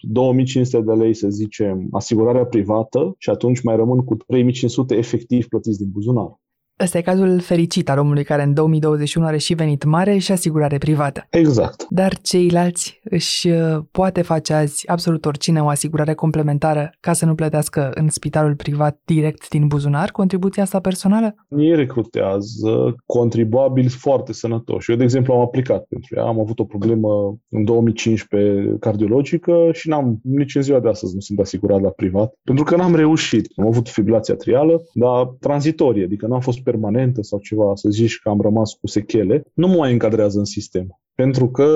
2.500 0.63 0.69
de 0.85 0.93
lei, 0.93 1.13
să 1.13 1.29
zicem, 1.29 1.87
asigurarea 1.91 2.45
privată 2.45 3.15
și 3.17 3.29
atunci 3.29 3.61
mai 3.61 3.75
rămân 3.75 3.97
cu 3.97 4.17
3.500 4.17 4.97
efectiv 4.97 5.47
plătiți 5.47 5.77
din 5.77 5.89
buzunar. 5.91 6.39
Ăsta 6.83 6.97
e 6.97 7.01
cazul 7.01 7.39
fericit 7.39 7.89
al 7.89 7.99
omului 7.99 8.23
care 8.23 8.43
în 8.43 8.53
2021 8.53 9.25
are 9.25 9.37
și 9.37 9.53
venit 9.53 9.83
mare 9.83 10.17
și 10.17 10.31
asigurare 10.31 10.77
privată. 10.77 11.27
Exact. 11.29 11.85
Dar 11.89 12.17
ceilalți 12.21 13.00
își 13.11 13.49
uh, 13.49 13.77
poate 13.91 14.21
face 14.21 14.53
azi 14.53 14.89
absolut 14.89 15.25
oricine 15.25 15.61
o 15.61 15.67
asigurare 15.67 16.13
complementară 16.13 16.91
ca 16.99 17.13
să 17.13 17.25
nu 17.25 17.35
plătească 17.35 17.91
în 17.93 18.09
spitalul 18.09 18.55
privat 18.55 19.01
direct 19.05 19.49
din 19.49 19.67
buzunar 19.67 20.11
contribuția 20.11 20.63
asta 20.63 20.79
personală? 20.79 21.35
Ei 21.57 21.75
recrutează 21.75 22.95
contribuabili 23.05 23.89
foarte 23.89 24.33
sănătoși. 24.33 24.91
Eu, 24.91 24.97
de 24.97 25.03
exemplu, 25.03 25.33
am 25.33 25.39
aplicat 25.39 25.83
pentru 25.83 26.15
ea. 26.15 26.23
Am 26.23 26.39
avut 26.39 26.59
o 26.59 26.63
problemă 26.63 27.37
în 27.49 27.63
2015 27.65 28.75
cardiologică 28.79 29.69
și 29.71 29.89
n-am 29.89 30.19
nici 30.23 30.55
în 30.55 30.61
ziua 30.61 30.79
de 30.79 30.87
astăzi 30.87 31.13
nu 31.13 31.19
sunt 31.19 31.39
asigurat 31.39 31.81
la 31.81 31.89
privat 31.89 32.33
pentru 32.43 32.63
că 32.63 32.75
n-am 32.75 32.95
reușit. 32.95 33.47
Am 33.55 33.67
avut 33.67 33.89
fibrilație 33.89 34.33
atrială, 34.33 34.81
dar 34.93 35.25
tranzitorie, 35.39 36.03
adică 36.03 36.27
n-am 36.27 36.39
fost 36.39 36.59
permanentă 36.59 37.21
sau 37.21 37.39
ceva, 37.39 37.71
să 37.73 37.89
zici 37.89 38.19
că 38.19 38.29
am 38.29 38.41
rămas 38.41 38.73
cu 38.73 38.87
sechele, 38.87 39.43
nu 39.53 39.67
mă 39.67 39.75
mai 39.75 39.91
încadrează 39.91 40.37
în 40.37 40.45
sistem. 40.45 40.99
Pentru 41.15 41.49
că 41.49 41.67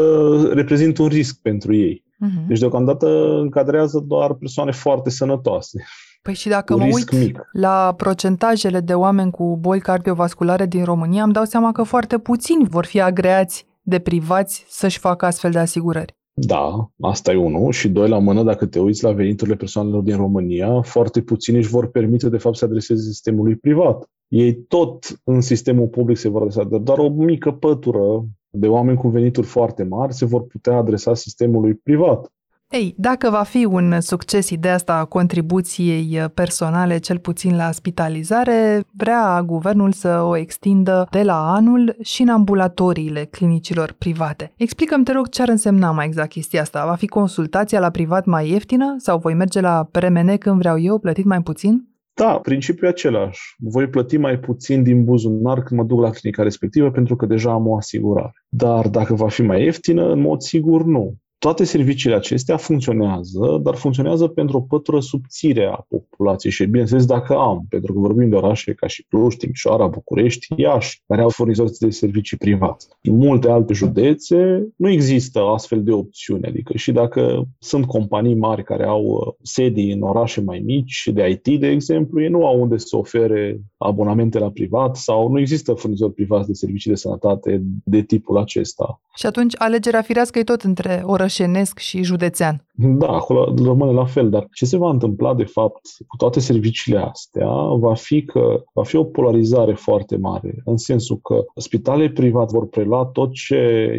reprezintă 0.54 1.02
un 1.02 1.08
risc 1.08 1.42
pentru 1.42 1.76
ei. 1.76 2.04
Uh-huh. 2.04 2.48
Deci, 2.48 2.60
deocamdată, 2.60 3.08
încadrează 3.42 4.04
doar 4.08 4.34
persoane 4.34 4.72
foarte 4.72 5.10
sănătoase. 5.10 5.84
Păi 6.22 6.34
și 6.34 6.50
dacă 6.50 6.78
mă 6.78 6.84
uit 6.84 7.12
mic. 7.12 7.40
la 7.52 7.94
procentajele 7.98 8.80
de 8.80 8.94
oameni 8.94 9.32
cu 9.32 9.58
boli 9.58 9.82
cardiovasculare 9.82 10.66
din 10.66 10.84
România, 10.84 11.24
îmi 11.24 11.34
dau 11.34 11.44
seama 11.44 11.72
că 11.72 11.84
foarte 11.84 12.18
puțini 12.18 12.68
vor 12.70 12.86
fi 12.86 13.02
agreați 13.02 13.66
de 13.82 14.00
privați 14.00 14.66
să-și 14.68 15.00
facă 15.00 15.26
astfel 15.26 15.52
de 15.52 15.60
asigurări. 15.60 16.16
Da, 16.34 16.92
asta 17.00 17.32
e 17.32 17.36
unul. 17.36 17.72
Și 17.72 17.90
doi, 17.90 18.10
la 18.10 18.20
mână, 18.20 18.44
dacă 18.44 18.66
te 18.66 18.80
uiți 18.80 19.04
la 19.04 19.12
veniturile 19.12 19.56
persoanelor 19.56 20.02
din 20.02 20.16
România, 20.16 20.82
foarte 20.82 21.22
puțini 21.22 21.58
își 21.58 21.70
vor 21.70 21.88
permite, 21.88 22.30
de 22.30 22.38
fapt, 22.38 22.56
să 22.56 22.66
adreseze 22.66 23.02
sistemului 23.02 23.56
privat. 23.56 24.10
Ei 24.28 24.56
tot 24.56 25.22
în 25.24 25.42
sistemul 25.42 25.88
public 25.88 26.18
se 26.18 26.30
vor 26.30 26.42
adresa, 26.42 26.64
dar 26.64 26.80
doar 26.80 26.98
o 26.98 27.10
mică 27.10 27.52
pătură 27.52 28.26
de 28.56 28.68
oameni 28.68 28.98
cu 28.98 29.08
venituri 29.08 29.48
foarte 29.48 29.84
mari 29.84 30.14
se 30.14 30.26
vor 30.26 30.46
putea 30.48 30.78
adresa 30.78 31.14
sistemului 31.14 31.74
privat. 31.74 32.30
Ei, 32.70 32.94
dacă 32.98 33.30
va 33.30 33.44
fi 33.44 33.66
un 33.66 34.02
succes 34.02 34.50
ideea 34.50 34.74
asta 34.74 34.94
a 34.94 35.06
contribuției 35.06 36.20
personale, 36.34 36.98
cel 36.98 37.18
puțin 37.18 37.56
la 37.56 37.72
spitalizare, 37.72 38.84
vrea 38.98 39.44
guvernul 39.46 39.92
să 39.92 40.22
o 40.22 40.38
extindă 40.38 41.08
de 41.12 41.24
la 41.24 41.54
anul 41.54 41.96
și 42.02 42.22
în 42.22 42.30
ambulatoriile 42.30 43.26
clinicilor 43.26 43.96
private. 43.98 44.54
Explicăm 44.58 45.04
te 45.04 45.12
rog, 45.12 45.30
ce 45.30 45.42
ar 45.42 45.50
însemna 45.50 45.92
mai 45.92 46.06
exact 46.06 46.30
chestia 46.30 46.62
asta. 46.62 46.86
Va 46.86 46.96
fi 46.96 47.08
consultația 47.08 47.80
la 47.80 47.90
privat 47.90 48.26
mai 48.26 48.50
ieftină 48.50 48.96
sau 48.98 49.18
voi 49.18 49.34
merge 49.34 49.60
la 49.60 49.88
PRMN 49.92 50.38
când 50.38 50.58
vreau 50.58 50.80
eu, 50.80 50.98
plătit 50.98 51.26
mai 51.26 51.42
puțin? 51.42 51.95
Da, 52.18 52.40
principiul 52.40 52.86
e 52.86 52.90
același. 52.90 53.56
Voi 53.58 53.88
plăti 53.88 54.18
mai 54.18 54.40
puțin 54.40 54.84
din 54.84 55.04
buzunar 55.04 55.64
când 55.64 55.80
mă 55.80 55.86
duc 55.86 56.00
la 56.00 56.10
clinica 56.10 56.44
respectivă 56.44 56.92
pentru 56.92 57.16
că 57.16 57.26
deja 57.26 57.52
am 57.52 57.68
o 57.68 57.76
asigurare. 57.76 58.46
Dar 58.50 58.88
dacă 58.88 59.14
va 59.14 59.28
fi 59.28 59.42
mai 59.42 59.64
ieftină, 59.64 60.12
în 60.12 60.20
mod 60.20 60.42
sigur 60.42 60.84
nu. 60.84 61.16
Toate 61.46 61.64
serviciile 61.64 62.16
acestea 62.16 62.58
funcționează, 62.58 63.60
dar 63.64 63.76
funcționează 63.76 64.28
pentru 64.28 64.58
o 64.58 64.62
pătură 64.62 65.00
subțire 65.00 65.66
a 65.66 65.86
populației 65.90 66.52
și, 66.52 66.66
bineînțeles, 66.66 67.06
dacă 67.06 67.36
am, 67.36 67.66
pentru 67.70 67.94
că 67.94 68.00
vorbim 68.00 68.30
de 68.30 68.36
orașe 68.36 68.74
ca 68.74 68.88
și 68.88 69.06
Cluj, 69.10 69.36
Timișoara, 69.36 69.88
București, 69.88 70.48
Iași, 70.58 71.02
care 71.08 71.22
au 71.22 71.30
furnizori 71.30 71.72
de 71.80 71.90
servicii 71.90 72.38
privați. 72.38 72.88
În 73.02 73.16
multe 73.16 73.50
alte 73.50 73.74
județe 73.74 74.68
nu 74.76 74.90
există 74.90 75.40
astfel 75.40 75.84
de 75.84 75.92
opțiune, 75.92 76.48
adică 76.48 76.78
și 76.78 76.92
dacă 76.92 77.48
sunt 77.60 77.86
companii 77.86 78.36
mari 78.36 78.64
care 78.64 78.86
au 78.86 79.04
uh, 79.04 79.34
sedii 79.42 79.92
în 79.92 80.02
orașe 80.02 80.42
mai 80.42 80.60
mici, 80.60 81.10
de 81.14 81.30
IT, 81.30 81.60
de 81.60 81.68
exemplu, 81.68 82.22
ei 82.22 82.30
nu 82.30 82.46
au 82.46 82.62
unde 82.62 82.78
să 82.78 82.98
ofere 82.98 83.62
abonamente 83.86 84.40
la 84.40 84.50
privat 84.50 84.96
sau 84.96 85.30
nu 85.30 85.40
există 85.40 85.74
furnizori 85.74 86.14
privați 86.14 86.48
de 86.48 86.54
servicii 86.54 86.92
de 86.92 86.98
sănătate 86.98 87.62
de 87.84 88.02
tipul 88.02 88.38
acesta. 88.38 89.02
Și 89.16 89.26
atunci 89.26 89.54
alegerea 89.58 90.02
firească 90.02 90.40
e 90.40 90.44
tot 90.44 90.62
între 90.62 91.02
orășenesc 91.06 91.78
și 91.78 92.04
județean. 92.04 92.66
Da, 92.78 93.08
acolo 93.08 93.54
rămâne 93.64 93.92
la 93.92 94.06
fel, 94.06 94.30
dar 94.30 94.48
ce 94.54 94.66
se 94.66 94.78
va 94.78 94.90
întâmpla 94.90 95.34
de 95.34 95.44
fapt 95.44 95.82
cu 96.08 96.16
toate 96.16 96.40
serviciile 96.40 96.98
astea 96.98 97.52
va 97.78 97.94
fi 97.94 98.24
că 98.24 98.64
va 98.74 98.84
fi 98.84 98.96
o 98.96 99.04
polarizare 99.04 99.74
foarte 99.74 100.18
mare, 100.18 100.62
în 100.66 100.78
sensul 100.78 101.18
că 101.18 101.46
spitalele 101.56 102.10
private 102.10 102.58
vor 102.58 102.68
prelua 102.68 103.06
tot 103.06 103.34
ce 103.34 103.56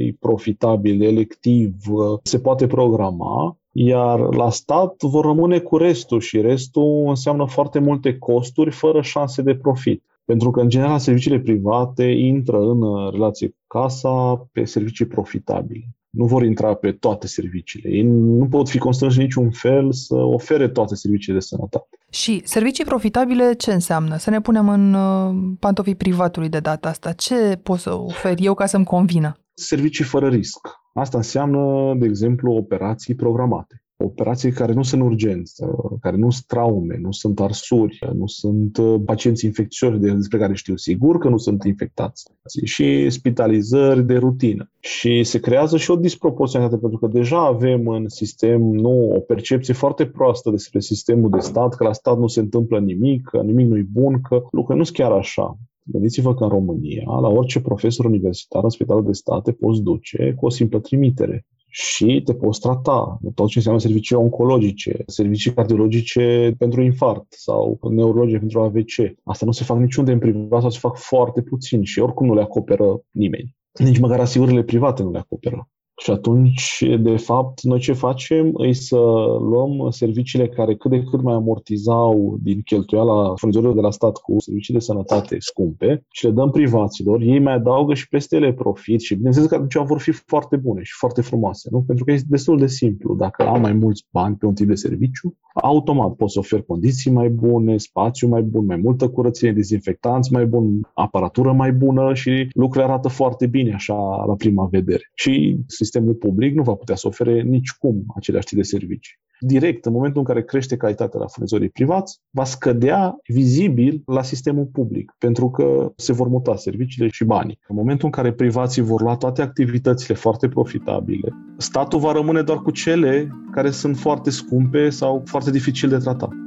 e 0.07 0.17
profitabil, 0.21 1.03
electiv, 1.03 1.75
se 2.23 2.39
poate 2.39 2.67
programa, 2.67 3.59
iar 3.73 4.35
la 4.35 4.51
stat 4.51 5.03
vor 5.03 5.25
rămâne 5.25 5.59
cu 5.59 5.77
restul 5.77 6.21
și 6.21 6.41
restul 6.41 7.05
înseamnă 7.09 7.47
foarte 7.47 7.79
multe 7.79 8.19
costuri 8.19 8.71
fără 8.71 9.01
șanse 9.03 9.43
de 9.43 9.55
profit. 9.55 10.05
Pentru 10.25 10.51
că, 10.51 10.61
în 10.61 10.69
general, 10.69 10.99
serviciile 10.99 11.41
private 11.41 12.05
intră 12.05 12.61
în 12.61 12.83
uh, 12.83 13.13
relație 13.13 13.49
cu 13.49 13.79
casa 13.79 14.47
pe 14.53 14.65
servicii 14.65 15.07
profitabile. 15.07 15.96
Nu 16.17 16.25
vor 16.25 16.43
intra 16.43 16.75
pe 16.75 16.93
toate 16.93 17.27
serviciile. 17.27 17.91
Ei 17.91 18.03
nu 18.03 18.47
pot 18.47 18.69
fi 18.69 18.79
constrânși 18.79 19.19
niciun 19.19 19.51
fel 19.51 19.93
să 19.93 20.15
ofere 20.15 20.69
toate 20.69 20.95
serviciile 20.95 21.39
de 21.39 21.45
sănătate. 21.45 21.89
Și 22.11 22.41
servicii 22.45 22.85
profitabile 22.85 23.53
ce 23.53 23.73
înseamnă? 23.73 24.17
Să 24.17 24.31
ne 24.31 24.41
punem 24.41 24.69
în 24.69 24.95
uh, 24.95 25.35
pantofii 25.59 25.95
privatului 25.95 26.49
de 26.49 26.61
data 26.61 26.89
asta. 26.89 27.13
Ce 27.13 27.59
pot 27.63 27.79
să 27.79 27.95
ofer 27.95 28.35
eu 28.39 28.55
ca 28.55 28.67
să-mi 28.67 28.85
convină? 28.85 29.37
Servicii 29.55 30.05
fără 30.05 30.29
risc. 30.29 30.69
Asta 30.95 31.17
înseamnă, 31.17 31.95
de 31.99 32.07
exemplu, 32.07 32.53
operații 32.53 33.15
programate 33.15 33.86
operații 33.99 34.53
care 34.53 34.73
nu 34.73 34.83
sunt 34.83 35.03
urgență, 35.03 35.77
care 36.01 36.17
nu 36.17 36.31
sunt 36.31 36.47
traume, 36.47 36.99
nu 37.01 37.13
sunt 37.13 37.41
arsuri, 37.41 37.99
nu 38.15 38.27
sunt 38.27 38.77
uh, 38.77 39.01
pacienți 39.05 39.45
infecțioși 39.45 39.99
despre 39.99 40.39
care 40.39 40.55
știu 40.55 40.77
sigur 40.77 41.19
că 41.19 41.29
nu 41.29 41.37
sunt 41.37 41.65
infectați 41.65 42.25
și 42.65 43.11
spitalizări 43.11 44.07
de 44.07 44.17
rutină. 44.17 44.71
Și 44.81 45.25
se 45.25 45.41
creează 45.41 45.77
și 45.77 45.91
o 45.91 45.97
disproporționalitate 45.97 46.81
pentru 46.81 46.99
că 46.99 47.07
deja 47.07 47.47
avem 47.47 47.89
în 47.89 48.09
sistem 48.09 48.61
nu, 48.63 49.11
o 49.11 49.21
percepție 49.21 49.75
foarte 49.75 50.07
proastă 50.07 50.51
despre 50.51 50.81
sistemul 50.81 51.31
de 51.31 51.39
stat, 51.39 51.75
că 51.75 51.85
la 51.85 51.93
stat 51.93 52.19
nu 52.19 52.27
se 52.27 52.41
întâmplă 52.41 52.79
nimic, 52.79 53.29
că 53.29 53.39
nimic 53.39 53.67
nu-i 53.67 53.89
bun, 53.93 54.21
că 54.21 54.35
lucrurile 54.35 54.79
nu 54.79 54.85
sunt 54.85 54.97
chiar 54.97 55.13
așa. 55.13 55.59
Gândiți-vă 55.89 56.35
că 56.35 56.43
în 56.43 56.51
România, 56.51 57.05
la 57.05 57.29
orice 57.29 57.61
profesor 57.61 58.05
universitar 58.05 58.63
în 58.63 58.71
spitalul 58.71 59.05
de 59.05 59.13
stat 59.13 59.43
te 59.43 59.53
poți 59.53 59.83
duce 59.83 60.35
cu 60.37 60.47
o 60.47 60.51
simplă 60.51 60.81
trimitere 60.81 61.47
și 61.69 62.23
te 62.25 62.35
poți 62.35 62.61
trata. 62.61 63.19
Tot 63.35 63.49
ce 63.49 63.57
înseamnă 63.57 63.81
servicii 63.81 64.17
oncologice, 64.17 65.03
servicii 65.07 65.53
cardiologice 65.53 66.55
pentru 66.59 66.83
infart 66.83 67.27
sau 67.29 67.79
neurologie 67.91 68.39
pentru 68.39 68.61
AVC. 68.61 68.95
Asta 69.25 69.47
nu 69.47 69.53
se 69.53 69.65
fac 69.65 69.79
niciunde 69.79 70.13
în 70.13 70.19
privat 70.19 70.61
sau 70.61 70.71
se 70.71 70.79
fac 70.79 70.97
foarte 70.97 71.43
puțin 71.43 71.83
și 71.83 72.01
oricum 72.01 72.27
nu 72.27 72.35
le 72.35 72.41
acoperă 72.41 73.01
nimeni. 73.11 73.57
Nici 73.79 73.99
măcar 73.99 74.21
asigurările 74.21 74.63
private 74.63 75.03
nu 75.03 75.11
le 75.11 75.19
acoperă. 75.19 75.69
Și 75.99 76.11
atunci, 76.11 76.85
de 77.01 77.17
fapt, 77.17 77.63
noi 77.63 77.79
ce 77.79 77.93
facem 77.93 78.53
e 78.57 78.73
să 78.73 78.97
luăm 79.41 79.91
serviciile 79.91 80.49
care 80.49 80.77
cât 80.77 80.91
de 80.91 81.03
cât 81.03 81.23
mai 81.23 81.35
amortizau 81.35 82.39
din 82.43 82.61
cheltuiala 82.61 83.35
furnizorilor 83.37 83.75
de 83.75 83.81
la 83.81 83.91
stat 83.91 84.17
cu 84.17 84.35
servicii 84.39 84.75
de 84.75 84.81
sănătate 84.81 85.37
scumpe 85.39 86.05
și 86.11 86.25
le 86.25 86.31
dăm 86.31 86.51
privaților, 86.51 87.21
ei 87.21 87.39
mai 87.39 87.53
adaugă 87.53 87.95
și 87.95 88.09
peste 88.09 88.37
ele 88.37 88.53
profit 88.53 89.01
și 89.01 89.15
bineînțeles 89.15 89.49
că 89.49 89.55
atunci 89.55 89.87
vor 89.87 90.01
fi 90.01 90.13
foarte 90.13 90.57
bune 90.57 90.83
și 90.83 90.93
foarte 90.99 91.21
frumoase, 91.21 91.69
nu? 91.73 91.83
Pentru 91.83 92.05
că 92.05 92.13
este 92.13 92.27
destul 92.31 92.59
de 92.59 92.67
simplu. 92.67 93.15
Dacă 93.15 93.47
am 93.47 93.61
mai 93.61 93.73
mulți 93.73 94.07
bani 94.11 94.37
pe 94.37 94.47
un 94.47 94.55
tip 94.55 94.67
de 94.67 94.75
serviciu, 94.75 95.37
automat 95.63 96.13
pot 96.13 96.31
să 96.31 96.39
ofer 96.39 96.63
condiții 96.63 97.11
mai 97.11 97.29
bune, 97.29 97.77
spațiu 97.77 98.29
mai 98.29 98.43
bun, 98.43 98.65
mai 98.65 98.77
multă 98.77 99.09
curățenie, 99.09 99.55
dezinfectanți 99.55 100.33
mai 100.33 100.47
bun, 100.47 100.91
aparatură 100.95 101.53
mai 101.53 101.73
bună 101.73 102.15
și 102.15 102.49
lucrurile 102.53 102.91
arată 102.91 103.09
foarte 103.09 103.47
bine 103.47 103.73
așa 103.75 104.25
la 104.27 104.35
prima 104.35 104.69
vedere. 104.71 105.11
Și 105.15 105.59
sistemul 105.87 106.15
public 106.15 106.55
nu 106.55 106.63
va 106.63 106.75
putea 106.75 106.95
să 106.95 107.07
ofere 107.07 107.43
nici 107.43 107.71
cum 107.71 108.05
aceleași 108.17 108.47
tip 108.47 108.57
de 108.57 108.63
servicii. 108.63 109.15
Direct, 109.41 109.85
în 109.87 109.93
momentul 109.93 110.19
în 110.19 110.27
care 110.27 110.45
crește 110.45 110.77
calitatea 110.77 111.21
la 111.21 111.27
furnizorii 111.27 111.69
privați, 111.69 112.21
va 112.31 112.45
scădea 112.45 113.19
vizibil 113.27 114.03
la 114.07 114.23
sistemul 114.23 114.65
public, 114.65 115.15
pentru 115.19 115.51
că 115.51 115.93
se 115.97 116.13
vor 116.13 116.29
muta 116.29 116.57
serviciile 116.57 117.09
și 117.09 117.25
banii. 117.25 117.59
În 117.69 117.77
momentul 117.77 118.05
în 118.05 118.11
care 118.11 118.33
privații 118.33 118.83
vor 118.83 119.01
lua 119.01 119.17
toate 119.17 119.43
activitățile 119.43 120.15
foarte 120.15 120.49
profitabile, 120.49 121.33
statul 121.57 121.99
va 121.99 122.13
rămâne 122.13 122.43
doar 122.43 122.59
cu 122.59 122.71
cele 122.71 123.29
care 123.53 123.71
sunt 123.71 123.97
foarte 123.97 124.31
scumpe 124.31 124.91
sau 124.91 125.23
foarte 125.25 125.51
dificil 125.51 125.89
de 125.89 125.97
tratat. 125.97 126.46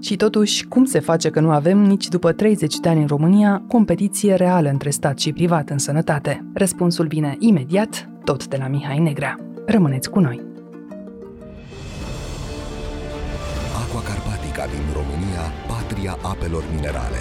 Și 0.00 0.16
totuși, 0.16 0.66
cum 0.66 0.84
se 0.84 1.00
face 1.00 1.30
că 1.30 1.40
nu 1.40 1.50
avem 1.50 1.78
nici 1.78 2.08
după 2.08 2.32
30 2.32 2.78
de 2.78 2.88
ani 2.88 3.00
în 3.00 3.06
România 3.06 3.62
competiție 3.68 4.34
reală 4.34 4.68
între 4.68 4.90
stat 4.90 5.18
și 5.18 5.32
privat 5.32 5.70
în 5.70 5.78
sănătate? 5.78 6.50
Răspunsul 6.54 7.06
vine 7.06 7.36
imediat, 7.38 8.08
tot 8.24 8.46
de 8.46 8.56
la 8.56 8.68
Mihai 8.68 8.98
Negrea. 8.98 9.36
Rămâneți 9.66 10.10
cu 10.10 10.20
noi! 10.20 10.40
Aqua 13.82 14.02
Carpatica 14.02 14.64
din 14.66 14.92
România, 14.92 15.42
patria 15.68 16.18
apelor 16.22 16.64
minerale. 16.74 17.18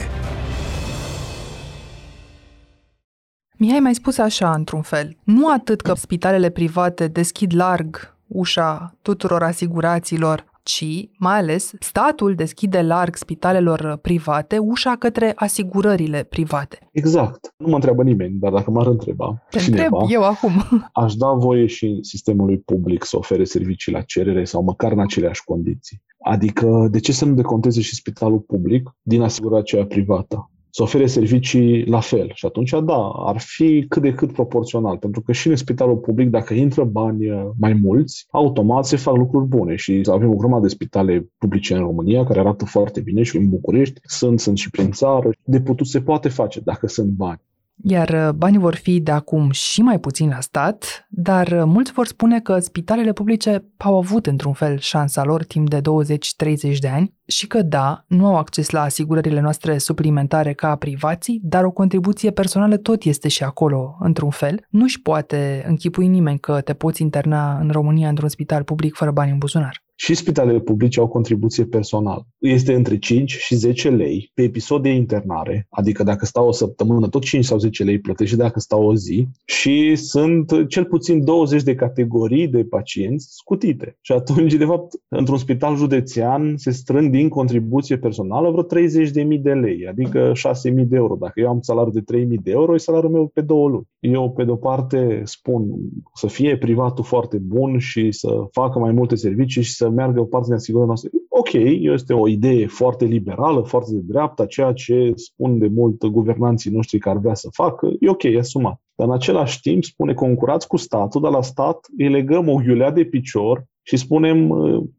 Mihai 3.57 3.79
mai 3.79 3.95
spus 3.95 4.17
așa, 4.17 4.53
într-un 4.53 4.81
fel. 4.81 5.17
Nu 5.23 5.51
atât 5.51 5.81
că 5.81 5.93
spitalele 5.95 6.49
private 6.49 7.07
deschid 7.07 7.55
larg 7.55 8.15
ușa 8.27 8.95
tuturor 9.01 9.43
asigurațiilor, 9.43 10.45
ci, 10.67 11.09
mai 11.17 11.37
ales, 11.37 11.73
statul 11.79 12.35
deschide 12.35 12.81
larg 12.81 13.15
spitalelor 13.15 13.99
private 14.01 14.57
ușa 14.57 14.95
către 14.95 15.33
asigurările 15.35 16.23
private. 16.23 16.89
Exact. 16.91 17.53
Nu 17.57 17.67
mă 17.67 17.75
întreabă 17.75 18.03
nimeni, 18.03 18.39
dar 18.39 18.51
dacă 18.51 18.71
m-ar 18.71 18.87
întreba 18.87 19.43
Te 19.49 19.59
cineva, 19.59 19.83
întreb 19.83 20.11
eu 20.11 20.23
acum. 20.23 20.51
aș 21.03 21.15
da 21.15 21.31
voie 21.31 21.65
și 21.65 21.97
sistemului 22.01 22.57
public 22.57 23.03
să 23.03 23.17
ofere 23.17 23.43
servicii 23.43 23.91
la 23.91 24.01
cerere 24.01 24.43
sau 24.43 24.63
măcar 24.63 24.91
în 24.91 24.99
aceleași 24.99 25.43
condiții. 25.43 26.01
Adică, 26.19 26.87
de 26.91 26.99
ce 26.99 27.11
să 27.11 27.25
nu 27.25 27.33
deconteze 27.33 27.81
și 27.81 27.95
spitalul 27.95 28.39
public 28.39 28.89
din 29.01 29.21
asigurarea 29.21 29.61
aceea 29.61 29.85
privată? 29.85 30.51
Să 30.77 30.83
ofere 30.83 31.05
servicii 31.05 31.85
la 31.85 31.99
fel. 31.99 32.31
Și 32.33 32.45
atunci, 32.45 32.69
da, 32.69 33.09
ar 33.09 33.39
fi 33.39 33.85
cât 33.89 34.01
de 34.01 34.13
cât 34.13 34.31
proporțional, 34.33 34.97
pentru 34.97 35.21
că 35.21 35.31
și 35.31 35.47
în 35.47 35.55
spitalul 35.55 35.97
public, 35.97 36.29
dacă 36.29 36.53
intră 36.53 36.83
bani 36.83 37.29
uh, 37.29 37.49
mai 37.59 37.73
mulți, 37.73 38.27
automat 38.31 38.85
se 38.85 38.97
fac 38.97 39.15
lucruri 39.15 39.45
bune 39.45 39.75
și 39.75 40.01
avem 40.11 40.29
o 40.29 40.35
grămadă 40.35 40.61
de 40.61 40.67
spitale 40.67 41.29
publice 41.37 41.73
în 41.73 41.79
România 41.79 42.23
care 42.23 42.39
arată 42.39 42.65
foarte 42.65 42.99
bine 42.99 43.23
și 43.23 43.37
în 43.37 43.49
București, 43.49 43.99
sunt, 44.03 44.39
sunt 44.39 44.57
și 44.57 44.69
prin 44.69 44.91
țară. 44.91 45.29
De 45.43 45.61
putut 45.61 45.87
se 45.87 46.01
poate 46.01 46.29
face 46.29 46.59
dacă 46.59 46.87
sunt 46.87 47.09
bani. 47.09 47.41
Iar 47.83 48.09
uh, 48.09 48.33
banii 48.33 48.59
vor 48.59 48.75
fi 48.75 48.99
de 48.99 49.11
acum 49.11 49.51
și 49.51 49.81
mai 49.81 49.99
puțin 49.99 50.29
la 50.29 50.39
stat, 50.39 51.07
dar 51.09 51.47
uh, 51.47 51.63
mulți 51.65 51.91
vor 51.91 52.07
spune 52.07 52.39
că 52.39 52.59
spitalele 52.59 53.13
publice 53.13 53.65
au 53.77 53.97
avut 53.97 54.25
într-un 54.25 54.53
fel 54.53 54.77
șansa 54.77 55.23
lor 55.23 55.43
timp 55.43 55.69
de 55.69 55.81
20-30 55.81 56.77
de 56.79 56.87
ani 56.87 57.13
și 57.25 57.47
că 57.47 57.61
da, 57.61 58.03
nu 58.07 58.25
au 58.25 58.37
acces 58.37 58.69
la 58.69 58.81
asigurările 58.81 59.39
noastre 59.39 59.77
suplimentare 59.77 60.53
ca 60.53 60.75
privații, 60.75 61.39
dar 61.43 61.63
o 61.63 61.71
contribuție 61.71 62.31
personală 62.31 62.77
tot 62.77 63.03
este 63.03 63.27
și 63.27 63.43
acolo, 63.43 63.97
într-un 63.99 64.29
fel. 64.29 64.65
Nu-și 64.69 65.01
poate 65.01 65.65
închipui 65.67 66.07
nimeni 66.07 66.39
că 66.39 66.61
te 66.61 66.73
poți 66.73 67.01
interna 67.01 67.57
în 67.59 67.69
România 67.69 68.09
într-un 68.09 68.29
spital 68.29 68.63
public 68.63 68.95
fără 68.95 69.11
bani 69.11 69.31
în 69.31 69.37
buzunar 69.37 69.85
și 69.99 70.15
spitalele 70.15 70.59
publice 70.59 70.99
au 70.99 71.07
contribuție 71.07 71.65
personală. 71.65 72.27
Este 72.37 72.73
între 72.73 72.97
5 72.97 73.31
și 73.31 73.55
10 73.55 73.89
lei 73.89 74.31
pe 74.33 74.41
episod 74.41 74.81
de 74.81 74.89
internare, 74.89 75.67
adică 75.69 76.03
dacă 76.03 76.25
stau 76.25 76.47
o 76.47 76.51
săptămână, 76.51 77.07
tot 77.07 77.23
5 77.23 77.45
sau 77.45 77.57
10 77.57 77.83
lei 77.83 77.99
plătești 77.99 78.33
și 78.33 78.39
dacă 78.39 78.59
stau 78.59 78.85
o 78.85 78.95
zi 78.95 79.27
și 79.45 79.95
sunt 79.95 80.67
cel 80.67 80.85
puțin 80.85 81.23
20 81.23 81.63
de 81.63 81.75
categorii 81.75 82.47
de 82.47 82.63
pacienți 82.63 83.27
scutite. 83.29 83.97
Și 84.01 84.11
atunci, 84.11 84.53
de 84.53 84.65
fapt, 84.65 84.93
într-un 85.07 85.37
spital 85.37 85.75
județean 85.75 86.53
se 86.57 86.71
strâng 86.71 87.11
din 87.11 87.29
contribuție 87.29 87.97
personală 87.97 88.51
vreo 88.51 88.63
30.000 88.63 89.41
de 89.41 89.53
lei, 89.53 89.87
adică 89.87 90.31
6.000 90.31 90.73
de 90.73 90.95
euro. 90.95 91.15
Dacă 91.19 91.39
eu 91.39 91.49
am 91.49 91.61
salariu 91.61 91.91
de 91.91 92.19
3.000 92.19 92.27
de 92.41 92.51
euro, 92.51 92.73
e 92.73 92.77
salariul 92.77 93.11
meu 93.11 93.27
pe 93.33 93.41
două 93.41 93.67
luni. 93.67 93.87
Eu, 93.99 94.31
pe 94.31 94.43
de-o 94.43 94.55
parte, 94.55 95.21
spun 95.23 95.65
să 96.13 96.27
fie 96.27 96.57
privatul 96.57 97.03
foarte 97.03 97.37
bun 97.37 97.77
și 97.77 98.11
să 98.11 98.47
facă 98.51 98.79
mai 98.79 98.91
multe 98.91 99.15
servicii 99.15 99.61
și 99.61 99.73
să 99.73 99.86
meargă 99.89 100.19
o 100.19 100.25
parte 100.25 100.45
din 100.47 100.55
asigurările 100.55 100.93
noastre. 100.93 101.09
ok, 101.29 101.53
este 101.93 102.13
o 102.13 102.27
idee 102.27 102.67
foarte 102.67 103.05
liberală, 103.05 103.61
foarte 103.61 103.91
de 103.93 104.01
dreapta, 104.03 104.45
ceea 104.45 104.71
ce 104.71 105.11
spun 105.15 105.57
de 105.57 105.67
mult 105.67 106.05
guvernanții 106.05 106.71
noștri 106.71 106.99
că 106.99 107.09
ar 107.09 107.17
vrea 107.17 107.33
să 107.33 107.49
facă, 107.51 107.89
e 107.99 108.09
ok, 108.09 108.23
e 108.23 108.37
asumat. 108.37 108.81
Dar 108.95 109.07
în 109.07 109.13
același 109.13 109.59
timp 109.61 109.83
spune 109.83 110.13
concurați 110.13 110.67
cu 110.67 110.77
statul, 110.77 111.21
dar 111.21 111.31
la 111.31 111.41
stat 111.41 111.79
îi 111.97 112.09
legăm 112.09 112.47
o 112.47 112.55
ghiulea 112.55 112.91
de 112.91 113.03
picior 113.03 113.65
și 113.83 113.97
spunem, 113.97 114.53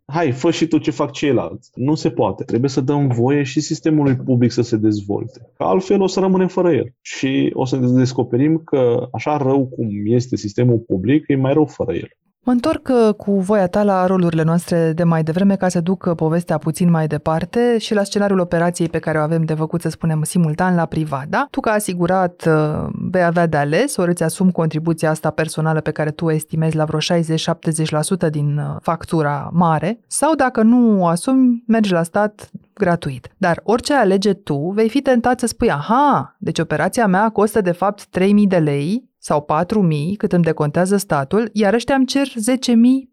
hai, 0.07 0.33
fă 0.33 0.51
și 0.51 0.67
tu 0.67 0.79
ce 0.79 0.91
fac 0.91 1.11
ceilalți. 1.11 1.71
Nu 1.75 1.95
se 1.95 2.11
poate. 2.11 2.45
Trebuie 2.45 2.71
să 2.71 2.81
dăm 2.81 3.09
voie 3.09 3.43
și 3.43 3.61
sistemului 3.61 4.17
public 4.17 4.51
să 4.51 4.63
se 4.63 4.77
dezvolte. 4.77 5.51
Că 5.57 5.63
altfel 5.63 6.03
o 6.03 6.07
să 6.07 6.21
rămânem 6.21 6.49
fără 6.49 6.73
el. 6.73 6.93
Și 7.01 7.51
o 7.55 7.65
să 7.65 7.77
descoperim 7.77 8.63
că 8.65 9.09
așa 9.13 9.37
rău 9.37 9.67
cum 9.67 9.89
este 10.05 10.37
sistemul 10.37 10.79
public, 10.79 11.25
e 11.29 11.37
mai 11.37 11.53
rău 11.53 11.65
fără 11.65 11.95
el. 11.95 12.09
Mă 12.49 12.55
întorc 12.55 12.89
uh, 12.89 13.15
cu 13.15 13.41
voia 13.41 13.67
ta 13.67 13.83
la 13.83 14.07
rolurile 14.07 14.43
noastre 14.43 14.93
de 14.93 15.05
mai 15.05 15.23
devreme 15.23 15.57
ca 15.57 15.69
să 15.69 15.81
duc 15.81 16.05
uh, 16.05 16.15
povestea 16.17 16.59
puțin 16.59 16.91
mai 16.91 17.07
departe 17.07 17.79
și 17.79 17.95
la 17.95 18.03
scenariul 18.03 18.39
operației 18.39 18.89
pe 18.89 18.99
care 18.99 19.19
o 19.19 19.21
avem 19.21 19.43
de 19.43 19.55
făcut, 19.55 19.81
să 19.81 19.89
spunem, 19.89 20.23
simultan 20.23 20.75
la 20.75 20.87
privat, 20.87 21.27
da? 21.27 21.47
Tu 21.51 21.61
ca 21.61 21.71
asigurat 21.71 22.45
uh, 22.47 22.89
vei 23.11 23.25
avea 23.25 23.47
de 23.47 23.57
ales, 23.57 23.97
ori 23.97 24.11
îți 24.11 24.23
asumi 24.23 24.53
contribuția 24.53 25.11
asta 25.11 25.31
personală 25.31 25.81
pe 25.81 25.91
care 25.91 26.11
tu 26.11 26.25
o 26.25 26.33
estimezi 26.33 26.77
la 26.77 26.85
vreo 26.85 27.01
60-70% 28.29 28.31
din 28.31 28.61
factura 28.81 29.51
mare 29.53 30.01
sau 30.07 30.35
dacă 30.35 30.63
nu 30.63 31.03
o 31.03 31.07
asumi, 31.07 31.65
mergi 31.67 31.93
la 31.93 32.03
stat 32.03 32.51
gratuit. 32.75 33.29
Dar 33.37 33.61
orice 33.65 33.95
alege 33.95 34.33
tu, 34.33 34.71
vei 34.75 34.89
fi 34.89 35.01
tentat 35.01 35.41
să 35.41 35.47
spui, 35.47 35.71
aha, 35.71 36.37
deci 36.39 36.59
operația 36.59 37.07
mea 37.07 37.29
costă 37.29 37.61
de 37.61 37.73
fapt 37.73 38.07
3000 38.07 38.47
de 38.47 38.59
lei 38.59 39.08
sau 39.29 39.47
4.000 40.11 40.17
cât 40.17 40.33
îmi 40.33 40.45
decontează 40.45 40.97
statul, 40.97 41.51
iar 41.53 41.75
ăștia 41.75 41.95
îmi 41.95 42.07
cer 42.07 42.27
10.000 42.27 42.35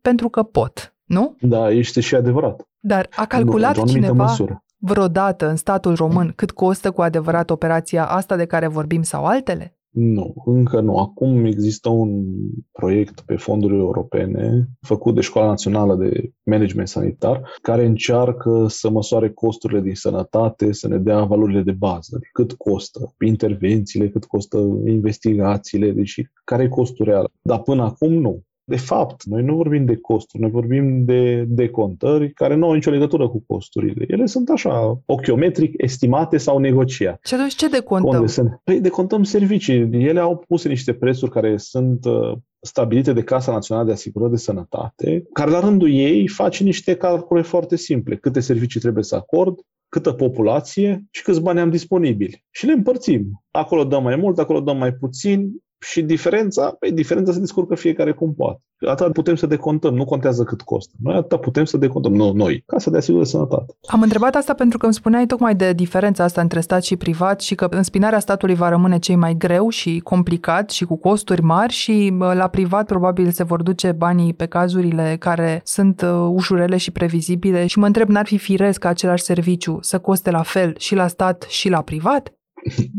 pentru 0.01 0.29
că 0.29 0.43
pot, 0.43 0.95
nu? 1.05 1.35
Da, 1.39 1.69
este 1.69 2.01
și 2.01 2.15
adevărat. 2.15 2.67
Dar 2.79 3.07
a 3.15 3.25
calculat 3.25 3.77
nu, 3.77 3.85
cineva 3.85 4.23
măsură. 4.23 4.63
vreodată 4.77 5.49
în 5.49 5.55
statul 5.55 5.95
român 5.95 6.33
cât 6.35 6.51
costă 6.51 6.91
cu 6.91 7.01
adevărat 7.01 7.49
operația 7.49 8.05
asta 8.05 8.35
de 8.35 8.45
care 8.45 8.67
vorbim 8.67 9.01
sau 9.01 9.25
altele? 9.25 9.77
Nu, 9.95 10.33
încă 10.45 10.79
nu. 10.79 10.97
Acum 10.97 11.45
există 11.45 11.89
un 11.89 12.25
proiect 12.71 13.21
pe 13.21 13.35
fonduri 13.35 13.75
europene 13.75 14.69
făcut 14.81 15.15
de 15.15 15.21
Școala 15.21 15.47
Națională 15.47 15.95
de 15.95 16.31
Management 16.43 16.87
Sanitar 16.87 17.41
care 17.61 17.85
încearcă 17.85 18.65
să 18.67 18.89
măsoare 18.89 19.29
costurile 19.29 19.81
din 19.81 19.95
sănătate, 19.95 20.71
să 20.71 20.87
ne 20.87 20.97
dea 20.97 21.23
valorile 21.23 21.61
de 21.61 21.71
bază. 21.71 22.19
Cât 22.33 22.51
costă 22.51 23.15
intervențiile, 23.25 24.09
cât 24.09 24.25
costă 24.25 24.57
investigațiile, 24.85 25.91
deci 25.91 26.21
care 26.43 26.63
e 26.63 26.67
costul 26.67 27.05
real. 27.05 27.29
Dar 27.41 27.61
până 27.61 27.83
acum 27.83 28.13
nu. 28.13 28.41
De 28.67 28.77
fapt, 28.77 29.23
noi 29.23 29.43
nu 29.43 29.55
vorbim 29.55 29.85
de 29.85 29.95
costuri, 29.95 30.41
noi 30.41 30.51
vorbim 30.51 31.05
de 31.05 31.45
decontări 31.47 32.33
care 32.33 32.55
nu 32.55 32.65
au 32.65 32.73
nicio 32.73 32.89
legătură 32.89 33.29
cu 33.29 33.43
costurile. 33.47 34.05
Ele 34.07 34.25
sunt 34.25 34.49
așa, 34.49 35.01
ochiometric, 35.05 35.73
estimate 35.77 36.37
sau 36.37 36.57
negociate. 36.57 37.19
Și 37.23 37.33
atunci 37.33 37.55
ce 37.55 37.69
decontăm? 37.69 38.25
Sunt? 38.25 38.61
Păi 38.63 38.79
decontăm 38.79 39.23
servicii. 39.23 39.89
Ele 39.91 40.19
au 40.19 40.43
pus 40.47 40.65
niște 40.65 40.93
prețuri 40.93 41.31
care 41.31 41.57
sunt 41.57 42.05
uh, 42.05 42.37
stabilite 42.59 43.13
de 43.13 43.23
Casa 43.23 43.51
Națională 43.51 43.85
de 43.85 43.91
Asigurări 43.91 44.31
de 44.31 44.37
Sănătate, 44.37 45.23
care 45.33 45.51
la 45.51 45.59
rândul 45.59 45.93
ei 45.93 46.27
face 46.27 46.63
niște 46.63 46.95
calcule 46.95 47.41
foarte 47.41 47.75
simple. 47.75 48.15
Câte 48.15 48.39
servicii 48.39 48.79
trebuie 48.79 49.03
să 49.03 49.15
acord, 49.15 49.59
câtă 49.89 50.11
populație 50.11 51.05
și 51.11 51.23
câți 51.23 51.41
bani 51.41 51.59
am 51.59 51.69
disponibili. 51.69 52.43
Și 52.51 52.65
le 52.65 52.71
împărțim. 52.71 53.43
Acolo 53.51 53.83
dăm 53.83 54.03
mai 54.03 54.15
mult, 54.15 54.39
acolo 54.39 54.59
dăm 54.59 54.77
mai 54.77 54.93
puțin, 54.93 55.51
și 55.91 56.01
diferența, 56.01 56.65
pe 56.65 56.75
păi, 56.79 56.91
diferența 56.91 57.31
se 57.31 57.39
descurcă 57.39 57.75
fiecare 57.75 58.11
cum 58.11 58.33
poate. 58.33 58.61
Atât 58.87 59.13
putem 59.13 59.35
să 59.35 59.45
decontăm, 59.45 59.95
nu 59.95 60.05
contează 60.05 60.43
cât 60.43 60.61
costă. 60.61 60.93
Noi 61.01 61.15
atât 61.15 61.41
putem 61.41 61.65
să 61.65 61.77
decontăm, 61.77 62.15
nu 62.15 62.31
noi, 62.31 62.63
ca 62.65 62.79
să 62.79 62.89
de 62.89 62.97
asigură 62.97 63.23
sănătate. 63.23 63.77
Am 63.87 64.01
întrebat 64.01 64.35
asta 64.35 64.53
pentru 64.53 64.77
că 64.77 64.85
îmi 64.85 64.93
spuneai 64.93 65.25
tocmai 65.25 65.55
de 65.55 65.73
diferența 65.73 66.23
asta 66.23 66.41
între 66.41 66.59
stat 66.59 66.83
și 66.83 66.95
privat 66.95 67.41
și 67.41 67.55
că 67.55 67.67
înspinarea 67.69 68.19
statului 68.19 68.55
va 68.55 68.69
rămâne 68.69 68.99
cei 68.99 69.15
mai 69.15 69.35
greu 69.37 69.69
și 69.69 69.99
complicat 69.99 70.69
și 70.69 70.85
cu 70.85 70.97
costuri 70.97 71.41
mari 71.41 71.73
și 71.73 72.13
la 72.33 72.47
privat 72.47 72.85
probabil 72.85 73.31
se 73.31 73.43
vor 73.43 73.61
duce 73.61 73.91
banii 73.91 74.33
pe 74.33 74.45
cazurile 74.45 75.15
care 75.19 75.61
sunt 75.63 76.01
uh, 76.01 76.29
ușurele 76.31 76.77
și 76.77 76.91
previzibile 76.91 77.65
și 77.65 77.79
mă 77.79 77.85
întreb, 77.85 78.09
n-ar 78.09 78.25
fi 78.25 78.37
firesc 78.37 78.79
ca 78.79 78.89
același 78.89 79.23
serviciu 79.23 79.77
să 79.81 79.99
coste 79.99 80.31
la 80.31 80.43
fel 80.43 80.75
și 80.77 80.95
la 80.95 81.07
stat 81.07 81.45
și 81.49 81.69
la 81.69 81.81
privat? 81.81 82.33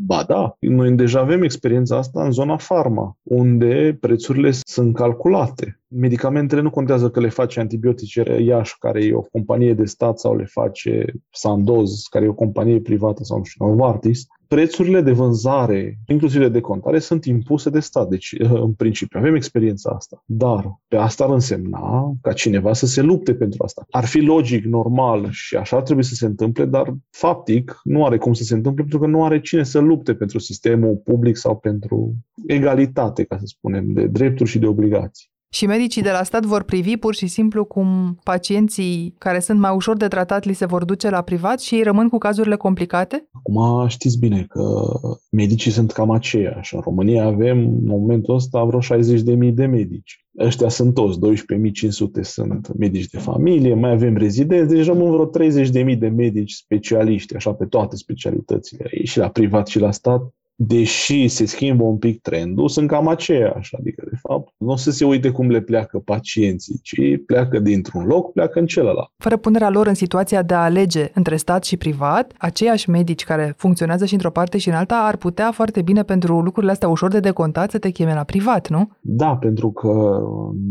Ba 0.07 0.23
da, 0.23 0.57
noi 0.61 0.93
deja 0.93 1.21
avem 1.21 1.43
experiența 1.43 1.97
asta 1.97 2.25
în 2.25 2.31
zona 2.31 2.57
farma, 2.57 3.17
unde 3.23 3.97
prețurile 4.01 4.51
sunt 4.51 4.95
calculate. 4.95 5.81
Medicamentele 5.89 6.61
nu 6.61 6.71
contează 6.71 7.11
că 7.11 7.21
le 7.21 7.29
face 7.29 7.61
antibiotice 7.61 8.43
Iași, 8.43 8.79
care 8.79 9.05
e 9.05 9.15
o 9.15 9.21
companie 9.21 9.75
de 9.75 9.85
stat, 9.85 10.19
sau 10.19 10.37
le 10.37 10.45
face 10.45 11.13
Sandoz, 11.31 12.07
care 12.11 12.25
e 12.25 12.29
o 12.29 12.35
companie 12.35 12.81
privată, 12.81 13.25
sau 13.25 13.39
nu 13.39 13.45
știu, 13.45 13.67
Novartis 13.67 14.27
prețurile 14.49 15.01
de 15.01 15.13
vânzare, 15.13 15.99
inclusiv 16.07 16.41
de 16.41 16.49
decontare, 16.49 16.99
sunt 16.99 17.25
impuse 17.25 17.71
de 17.71 17.81
stat. 17.81 18.09
Deci, 18.09 18.35
în 18.39 18.73
principiu, 18.73 19.19
avem 19.19 19.35
experiența 19.35 19.91
asta. 19.91 20.23
Dar 20.27 20.81
pe 20.89 20.97
asta 20.97 21.25
ar 21.25 21.31
însemna 21.31 22.13
ca 22.21 22.33
cineva 22.33 22.73
să 22.73 22.87
se 22.87 23.03
lupte 23.03 23.35
pentru 23.35 23.63
asta. 23.65 23.87
Ar 23.91 24.05
fi 24.05 24.19
logic, 24.19 24.65
normal 24.65 25.29
și 25.31 25.57
așa 25.57 25.83
trebuie 25.83 26.05
să 26.05 26.15
se 26.15 26.27
întâmple, 26.27 26.65
dar 26.65 26.95
faptic 27.11 27.81
nu 27.85 28.05
are 28.05 28.19
cum 28.19 28.33
să 28.33 28.43
se 28.43 28.55
întâmple 28.55 28.83
pentru 28.83 28.99
că 28.99 29.07
nu 29.07 29.25
are 29.25 29.41
cine 29.41 29.63
să 29.63 29.79
lupte 29.79 30.15
pentru 30.15 30.39
sistemul 30.39 31.01
public 31.05 31.37
sau 31.37 31.57
pentru 31.57 32.15
egalitate, 32.47 33.25
ca 33.25 33.39
să 33.39 33.45
spunem, 33.47 33.93
de 33.93 34.07
drepturi 34.07 34.51
și 34.51 34.59
de 34.59 34.67
obligații. 34.67 35.35
Și 35.57 35.67
medicii 35.67 36.03
de 36.03 36.11
la 36.11 36.23
stat 36.23 36.45
vor 36.45 36.63
privi 36.63 36.97
pur 36.97 37.15
și 37.15 37.27
simplu 37.27 37.65
cum 37.65 38.19
pacienții 38.23 39.15
care 39.19 39.41
sunt 39.41 39.59
mai 39.59 39.75
ușor 39.75 39.97
de 39.97 40.09
tratat 40.09 40.45
li 40.45 40.53
se 40.53 40.67
vor 40.67 40.85
duce 40.85 41.11
la 41.11 41.23
privat 41.23 41.61
și 41.61 41.75
ei 41.75 41.83
rămân 41.83 42.09
cu 42.09 42.19
cazurile 42.19 42.57
complicate? 42.57 43.29
Acum 43.33 43.89
știți 43.89 44.19
bine 44.19 44.47
că 44.49 44.85
medicii 45.31 45.71
sunt 45.71 45.93
cam 45.93 46.11
aceiași. 46.11 46.75
În 46.75 46.81
România 46.85 47.25
avem 47.25 47.59
în 47.59 47.85
momentul 47.87 48.35
ăsta 48.35 48.65
vreo 48.65 48.81
60.000 48.81 49.53
de 49.55 49.67
medici. 49.67 50.27
Ăștia 50.39 50.69
sunt 50.69 50.95
toți, 50.95 51.19
12.500 51.19 52.21
sunt 52.21 52.79
medici 52.79 53.07
de 53.07 53.19
familie, 53.19 53.75
mai 53.75 53.91
avem 53.91 54.17
rezidenți, 54.17 54.75
deci 54.75 54.87
rămân 54.87 55.11
vreo 55.11 55.51
30.000 55.95 55.99
de 55.99 56.09
medici 56.09 56.53
specialiști, 56.53 57.35
așa 57.35 57.53
pe 57.53 57.65
toate 57.65 57.97
specialitățile, 57.97 58.89
și 59.05 59.19
la 59.19 59.29
privat 59.29 59.67
și 59.67 59.79
la 59.79 59.91
stat, 59.91 60.35
deși 60.57 61.29
se 61.29 61.47
schimbă 61.47 61.85
un 61.85 61.97
pic 61.97 62.21
trendul, 62.21 62.69
sunt 62.69 62.89
cam 62.89 63.09
aceiași. 63.09 63.77
Adică, 63.79 64.07
de 64.11 64.17
fapt, 64.29 64.53
nu 64.57 64.69
o 64.69 64.77
să 64.77 64.91
se 64.91 65.05
uite 65.05 65.31
cum 65.31 65.51
le 65.51 65.61
pleacă 65.61 65.99
pacienții, 65.99 66.81
ci 66.83 67.01
pleacă 67.27 67.59
dintr-un 67.59 68.05
loc, 68.05 68.33
pleacă 68.33 68.59
în 68.59 68.67
celălalt. 68.67 69.11
Fără 69.17 69.37
punerea 69.37 69.71
lor 69.71 69.87
în 69.87 69.95
situația 69.95 70.43
de 70.43 70.55
a 70.55 70.63
alege 70.63 71.11
între 71.15 71.37
stat 71.37 71.65
și 71.65 71.77
privat, 71.77 72.33
aceiași 72.39 72.91
medici 72.91 73.25
care 73.25 73.55
funcționează 73.57 74.05
și 74.05 74.13
într-o 74.13 74.31
parte 74.31 74.59
și 74.59 74.69
în 74.69 74.75
alta 74.75 74.95
ar 74.97 75.17
putea 75.17 75.53
foarte 75.53 75.83
bine 75.83 76.03
pentru 76.03 76.41
lucrurile 76.41 76.73
astea 76.73 76.89
ușor 76.89 77.11
de 77.11 77.21
decontat 77.21 77.71
să 77.71 77.79
te 77.79 77.91
cheme 77.91 78.15
la 78.15 78.25
privat, 78.25 78.69
nu? 78.69 78.91
Da, 79.01 79.37
pentru 79.37 79.71
că 79.71 80.23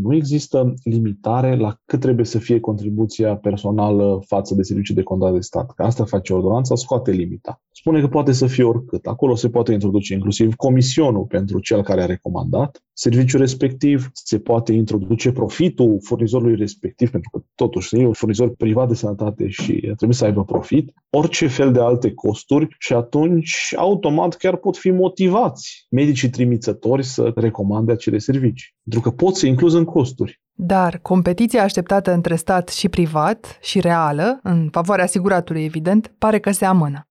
nu 0.02 0.14
există 0.14 0.74
limitare 0.82 1.56
la 1.56 1.76
cât 1.84 2.00
trebuie 2.00 2.24
să 2.24 2.38
fie 2.38 2.60
contribuția 2.60 3.36
personală 3.36 4.20
față 4.26 4.54
de 4.54 4.62
serviciul 4.62 4.94
de 4.94 5.02
contat 5.02 5.32
de 5.32 5.40
stat. 5.40 5.70
Că 5.74 5.82
asta 5.82 6.04
face 6.04 6.32
ordonanța, 6.32 6.74
scoate 6.74 7.10
limita. 7.10 7.60
Spune 7.72 8.00
că 8.00 8.06
poate 8.06 8.32
să 8.32 8.46
fie 8.46 8.64
oricât. 8.64 9.06
Acolo 9.06 9.34
se 9.34 9.48
poate 9.48 9.72
introduce 9.76 10.12
inclusiv 10.12 10.54
comisionul 10.54 11.24
pentru 11.24 11.58
cel 11.58 11.82
care 11.82 12.02
a 12.02 12.06
recomandat 12.06 12.86
serviciul 12.98 13.40
respectiv, 13.40 14.10
se 14.12 14.38
poate 14.38 14.72
introduce 14.72 15.32
profitul 15.32 15.98
furnizorului 16.02 16.56
respectiv, 16.56 17.10
pentru 17.10 17.30
că 17.30 17.42
totuși 17.54 17.96
e 17.96 18.06
un 18.06 18.12
furnizor 18.12 18.54
privat 18.54 18.88
de 18.88 18.94
sănătate 18.94 19.48
și 19.48 19.72
trebuie 19.72 20.12
să 20.12 20.24
aibă 20.24 20.44
profit, 20.44 20.92
orice 21.10 21.46
fel 21.46 21.72
de 21.72 21.80
alte 21.80 22.14
costuri 22.14 22.68
și 22.78 22.92
atunci 22.92 23.74
automat 23.76 24.34
chiar 24.34 24.56
pot 24.56 24.76
fi 24.76 24.90
motivați 24.90 25.86
medicii 25.90 26.30
trimițători 26.30 27.04
să 27.04 27.32
recomande 27.34 27.92
acele 27.92 28.18
servicii, 28.18 28.74
pentru 28.82 29.10
că 29.10 29.16
pot 29.16 29.36
să 29.36 29.46
incluză 29.46 29.78
în 29.78 29.84
costuri. 29.84 30.40
Dar 30.52 30.98
competiția 31.02 31.62
așteptată 31.62 32.12
între 32.12 32.36
stat 32.36 32.68
și 32.68 32.88
privat 32.88 33.58
și 33.62 33.80
reală, 33.80 34.40
în 34.42 34.68
favoarea 34.70 35.04
asiguratului 35.04 35.64
evident, 35.64 36.14
pare 36.18 36.38
că 36.38 36.50
se 36.50 36.64
amână. 36.64 37.08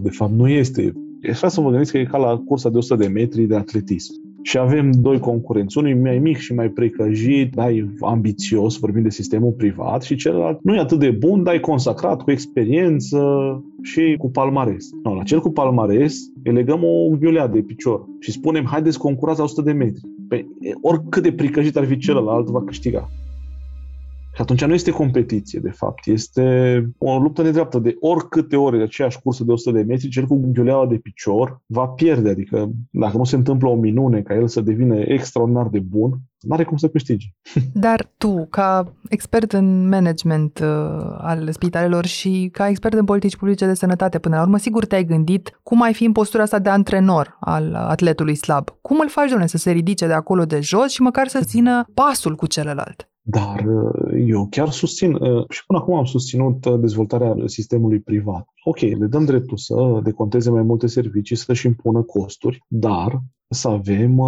De 0.00 0.10
fapt, 0.10 0.32
nu 0.32 0.48
este 0.48 0.92
E 1.24 1.30
așa 1.30 1.48
să 1.48 1.60
vă 1.60 1.70
gândiți 1.70 1.92
că 1.92 1.98
e 1.98 2.04
ca 2.04 2.18
la 2.18 2.36
cursa 2.36 2.68
de 2.68 2.76
100 2.76 3.02
de 3.02 3.08
metri 3.08 3.42
de 3.42 3.56
atletism. 3.56 4.12
Și 4.42 4.58
avem 4.58 4.90
doi 4.90 5.18
concurenți, 5.18 5.78
unul 5.78 5.96
mai 5.96 6.18
mic 6.18 6.36
și 6.36 6.54
mai 6.54 6.68
precăjit, 6.68 7.54
dar 7.54 7.70
e 7.70 7.94
ambițios, 8.00 8.78
vorbim 8.78 9.02
de 9.02 9.10
sistemul 9.10 9.52
privat, 9.52 10.02
și 10.02 10.16
celălalt 10.16 10.58
nu 10.62 10.74
e 10.74 10.78
atât 10.78 10.98
de 10.98 11.10
bun, 11.10 11.42
dar 11.42 11.54
e 11.54 11.58
consacrat, 11.58 12.22
cu 12.22 12.30
experiență 12.30 13.18
și 13.82 14.14
cu 14.18 14.30
palmares. 14.30 14.90
No, 15.02 15.14
la 15.14 15.22
cel 15.22 15.40
cu 15.40 15.50
palmares 15.50 16.16
îi 16.42 16.52
legăm 16.52 16.84
o 16.84 17.16
ghiulea 17.20 17.46
de 17.46 17.60
picior 17.60 18.04
și 18.20 18.32
spunem, 18.32 18.64
haideți 18.64 18.98
concurați 18.98 19.38
la 19.38 19.44
100 19.44 19.62
de 19.62 19.72
metri. 19.72 20.00
Pe, 20.28 20.36
păi, 20.36 20.74
oricât 20.82 21.22
de 21.22 21.32
pricăjit 21.32 21.76
ar 21.76 21.84
fi 21.84 21.96
celălalt, 21.96 22.46
va 22.46 22.64
câștiga. 22.64 23.08
Și 24.34 24.40
atunci 24.40 24.64
nu 24.64 24.74
este 24.74 24.90
competiție, 24.90 25.60
de 25.62 25.70
fapt. 25.70 26.06
Este 26.06 26.42
o 26.98 27.18
luptă 27.18 27.42
nedreaptă 27.42 27.78
de 27.78 27.96
oricâte 28.00 28.56
ori 28.56 28.76
de 28.76 28.82
aceeași 28.82 29.20
cursă 29.20 29.44
de 29.44 29.52
100 29.52 29.76
de 29.76 29.82
metri, 29.82 30.08
cel 30.08 30.26
cu 30.26 30.40
ghiuleaua 30.52 30.86
de 30.86 30.96
picior 30.96 31.60
va 31.66 31.86
pierde. 31.86 32.28
Adică 32.28 32.70
dacă 32.90 33.16
nu 33.16 33.24
se 33.24 33.36
întâmplă 33.36 33.68
o 33.68 33.74
minune 33.74 34.20
ca 34.20 34.34
el 34.34 34.48
să 34.48 34.60
devină 34.60 34.96
extraordinar 34.96 35.68
de 35.68 35.78
bun, 35.78 36.10
nu 36.40 36.54
are 36.54 36.64
cum 36.64 36.76
să 36.76 36.88
câștige. 36.88 37.26
Dar 37.72 38.10
tu, 38.16 38.46
ca 38.50 38.92
expert 39.08 39.52
în 39.52 39.88
management 39.88 40.58
uh, 40.58 40.68
al 41.18 41.48
spitalelor 41.52 42.06
și 42.06 42.48
ca 42.52 42.68
expert 42.68 42.94
în 42.94 43.04
politici 43.04 43.36
publice 43.36 43.66
de 43.66 43.74
sănătate 43.74 44.18
până 44.18 44.36
la 44.36 44.42
urmă, 44.42 44.58
sigur 44.58 44.84
te-ai 44.84 45.04
gândit 45.04 45.60
cum 45.62 45.82
ai 45.82 45.94
fi 45.94 46.04
în 46.04 46.12
postura 46.12 46.42
asta 46.42 46.58
de 46.58 46.68
antrenor 46.68 47.36
al 47.40 47.74
atletului 47.74 48.34
slab. 48.34 48.68
Cum 48.80 48.98
îl 49.00 49.08
faci, 49.08 49.28
domnule, 49.28 49.48
să 49.48 49.56
se 49.56 49.70
ridice 49.70 50.06
de 50.06 50.12
acolo 50.12 50.44
de 50.44 50.60
jos 50.60 50.90
și 50.90 51.02
măcar 51.02 51.28
să 51.28 51.40
țină 51.44 51.84
pasul 51.94 52.34
cu 52.34 52.46
celălalt? 52.46 53.08
Dar 53.26 53.64
uh, 53.66 54.24
eu 54.26 54.46
chiar 54.50 54.70
susțin, 54.70 55.14
uh, 55.14 55.44
și 55.48 55.66
până 55.66 55.78
acum 55.78 55.94
am 55.94 56.04
susținut 56.04 56.64
uh, 56.64 56.80
dezvoltarea 56.80 57.34
sistemului 57.44 58.00
privat. 58.00 58.46
Ok, 58.64 58.80
le 58.80 59.06
dăm 59.06 59.24
dreptul 59.24 59.56
să 59.56 60.00
deconteze 60.02 60.50
mai 60.50 60.62
multe 60.62 60.86
servicii, 60.86 61.36
să-și 61.36 61.66
impună 61.66 62.02
costuri, 62.02 62.64
dar 62.68 63.20
să 63.48 63.68
avem 63.68 64.20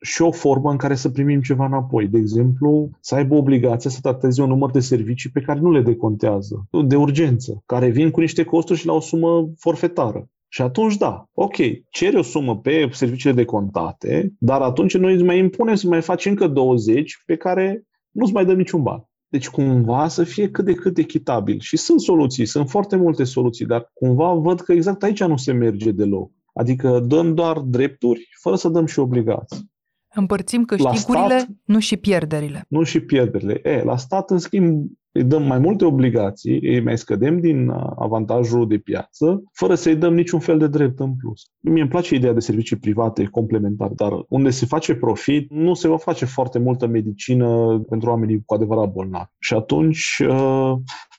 și 0.00 0.22
o 0.22 0.30
formă 0.30 0.70
în 0.70 0.76
care 0.76 0.94
să 0.94 1.10
primim 1.10 1.40
ceva 1.40 1.64
înapoi. 1.64 2.08
De 2.08 2.18
exemplu, 2.18 2.90
să 3.00 3.14
aibă 3.14 3.34
obligația 3.34 3.90
să 3.90 3.98
trateze 4.02 4.42
un 4.42 4.48
număr 4.48 4.70
de 4.70 4.80
servicii 4.80 5.30
pe 5.30 5.40
care 5.40 5.60
nu 5.60 5.70
le 5.70 5.82
decontează, 5.82 6.66
de 6.86 6.96
urgență, 6.96 7.62
care 7.66 7.88
vin 7.88 8.10
cu 8.10 8.20
niște 8.20 8.44
costuri 8.44 8.78
și 8.78 8.86
la 8.86 8.92
o 8.92 9.00
sumă 9.00 9.50
forfetară. 9.58 10.28
Și 10.48 10.62
atunci, 10.62 10.96
da, 10.96 11.28
ok, 11.32 11.56
cere 11.90 12.18
o 12.18 12.22
sumă 12.22 12.58
pe 12.58 12.88
serviciile 12.92 13.34
decontate, 13.34 14.32
dar 14.38 14.60
atunci 14.60 14.96
noi 14.96 15.14
îți 15.14 15.22
mai 15.22 15.38
impunem 15.38 15.74
să 15.74 15.88
mai 15.88 16.02
faci 16.02 16.26
încă 16.26 16.46
20 16.46 17.22
pe 17.26 17.36
care 17.36 17.84
nu-ți 18.10 18.32
mai 18.32 18.44
dăm 18.44 18.56
niciun 18.56 18.82
ban. 18.82 19.04
Deci 19.28 19.48
cumva 19.48 20.08
să 20.08 20.24
fie 20.24 20.50
cât 20.50 20.64
de 20.64 20.74
cât 20.74 20.98
echitabil. 20.98 21.60
Și 21.60 21.76
sunt 21.76 22.00
soluții, 22.00 22.46
sunt 22.46 22.70
foarte 22.70 22.96
multe 22.96 23.24
soluții, 23.24 23.66
dar 23.66 23.90
cumva 23.94 24.32
văd 24.32 24.60
că 24.60 24.72
exact 24.72 25.02
aici 25.02 25.24
nu 25.24 25.36
se 25.36 25.52
merge 25.52 25.90
deloc. 25.90 26.32
Adică 26.54 27.00
dăm 27.00 27.34
doar 27.34 27.58
drepturi 27.58 28.28
fără 28.40 28.56
să 28.56 28.68
dăm 28.68 28.86
și 28.86 28.98
obligații. 28.98 29.70
Împărțim 30.14 30.64
câștigurile, 30.64 31.38
stat, 31.38 31.48
nu 31.64 31.78
și 31.78 31.96
pierderile. 31.96 32.64
Nu 32.68 32.82
și 32.82 33.00
pierderile. 33.00 33.60
E, 33.62 33.82
la 33.82 33.96
stat, 33.96 34.30
în 34.30 34.38
schimb, 34.38 34.90
îi 35.12 35.24
dăm 35.24 35.42
mai 35.42 35.58
multe 35.58 35.84
obligații, 35.84 36.58
îi 36.62 36.82
mai 36.82 36.98
scădem 36.98 37.40
din 37.40 37.68
uh, 37.68 37.90
avantajul 37.96 38.68
de 38.68 38.78
piață, 38.78 39.42
fără 39.52 39.74
să-i 39.74 39.96
dăm 39.96 40.14
niciun 40.14 40.40
fel 40.40 40.58
de 40.58 40.68
drept 40.68 41.00
în 41.00 41.16
plus. 41.16 41.42
Mie 41.60 41.80
îmi 41.80 41.90
place 41.90 42.14
ideea 42.14 42.32
de 42.32 42.40
servicii 42.40 42.76
private 42.76 43.24
complementare, 43.24 43.92
dar 43.96 44.12
unde 44.28 44.50
se 44.50 44.66
face 44.66 44.94
profit, 44.94 45.50
nu 45.50 45.74
se 45.74 45.88
va 45.88 45.96
face 45.96 46.24
foarte 46.24 46.58
multă 46.58 46.86
medicină 46.86 47.80
pentru 47.88 48.10
oamenii 48.10 48.42
cu 48.44 48.54
adevărat 48.54 48.92
bolnavi. 48.92 49.30
Și 49.38 49.54
atunci 49.54 50.22
uh, 50.28 50.72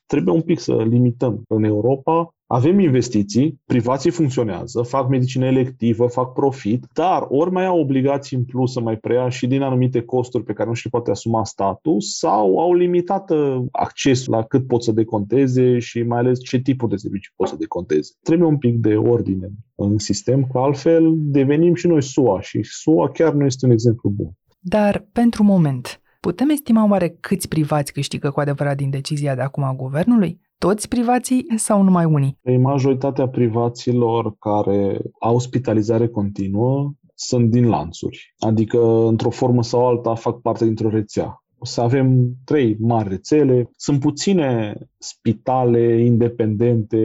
trebuie 0.06 0.34
un 0.34 0.42
pic 0.42 0.60
să 0.60 0.84
limităm. 0.84 1.44
În 1.48 1.64
Europa 1.64 2.36
avem 2.54 2.80
investiții, 2.80 3.62
privații 3.66 4.12
funcționează, 4.12 4.82
fac 4.82 5.10
medicină 5.10 5.46
electivă, 5.46 6.08
fac 6.08 6.34
profit, 6.34 6.86
dar 6.94 7.26
ori 7.30 7.52
mai 7.52 7.66
au 7.66 7.80
obligații 7.80 8.38
în 8.38 8.44
plus 8.44 8.72
să 8.72 8.82
mai 8.82 8.98
preia 8.98 9.30
și 9.30 9.48
din 9.48 9.62
anumite 9.62 10.02
costuri 10.02 10.44
pe 10.44 10.54
care 10.54 10.70
nu 10.70 10.76
și 10.76 10.84
le 10.84 10.90
poate 10.90 11.12
asuma 11.12 11.44
statul 11.44 12.02
sau 12.02 12.60
au 12.60 12.74
limitat 12.74 13.32
accesul 13.72 14.34
la 14.34 14.44
cât 14.44 14.68
pot 14.68 14.84
să 14.84 14.92
deconteze 14.92 15.80
și 15.80 16.04
mai 16.04 16.20
ales 16.20 16.40
ce 16.40 16.58
tipuri 16.58 16.92
de 16.92 16.98
servicii 16.98 17.34
pot 17.36 17.48
să 17.48 17.56
deconteze. 17.56 18.12
Trebuie 18.22 18.48
un 18.48 18.58
pic 18.58 18.76
de 18.76 18.96
ordine 18.96 19.50
în 19.76 19.98
sistem, 19.98 20.48
că 20.52 20.58
altfel 20.58 21.14
devenim 21.18 21.76
și 21.76 21.88
noi 21.88 22.04
SUA 22.04 22.42
și 22.42 22.64
SUA 22.64 23.10
chiar 23.10 23.34
nu 23.34 23.46
este 23.46 23.66
un 23.66 23.72
exemplu 23.72 24.10
bun. 24.10 24.32
Dar, 24.60 25.08
pentru 25.12 25.44
moment, 25.44 26.02
putem 26.20 26.50
estima 26.50 26.90
oare 26.90 27.18
câți 27.20 27.48
privați 27.48 27.94
câștigă 27.94 28.30
cu 28.30 28.40
adevărat 28.40 28.76
din 28.76 28.90
decizia 28.90 29.36
de 29.36 29.42
acum 29.42 29.64
a 29.64 29.74
guvernului? 29.74 30.40
Toți 30.66 30.88
privații 30.88 31.46
sau 31.56 31.82
numai 31.82 32.06
unii? 32.06 32.38
Ei, 32.44 32.58
majoritatea 32.58 33.28
privaților 33.28 34.36
care 34.40 35.02
au 35.20 35.40
spitalizare 35.40 36.08
continuă 36.08 36.92
sunt 37.16 37.50
din 37.50 37.68
lanțuri, 37.68 38.34
adică 38.40 38.78
într-o 39.08 39.30
formă 39.30 39.64
sau 39.64 39.88
alta 39.88 40.16
fac 40.16 40.42
parte 40.42 40.66
dintr-o 40.66 40.90
rețea. 40.90 41.44
O 41.58 41.66
să 41.66 41.82
avem 41.82 42.36
trei 42.46 42.78
mari 42.80 43.10
rețele. 43.10 43.70
Sunt 43.76 44.00
puține 44.00 44.78
spitale 44.98 46.04
independente 46.04 47.00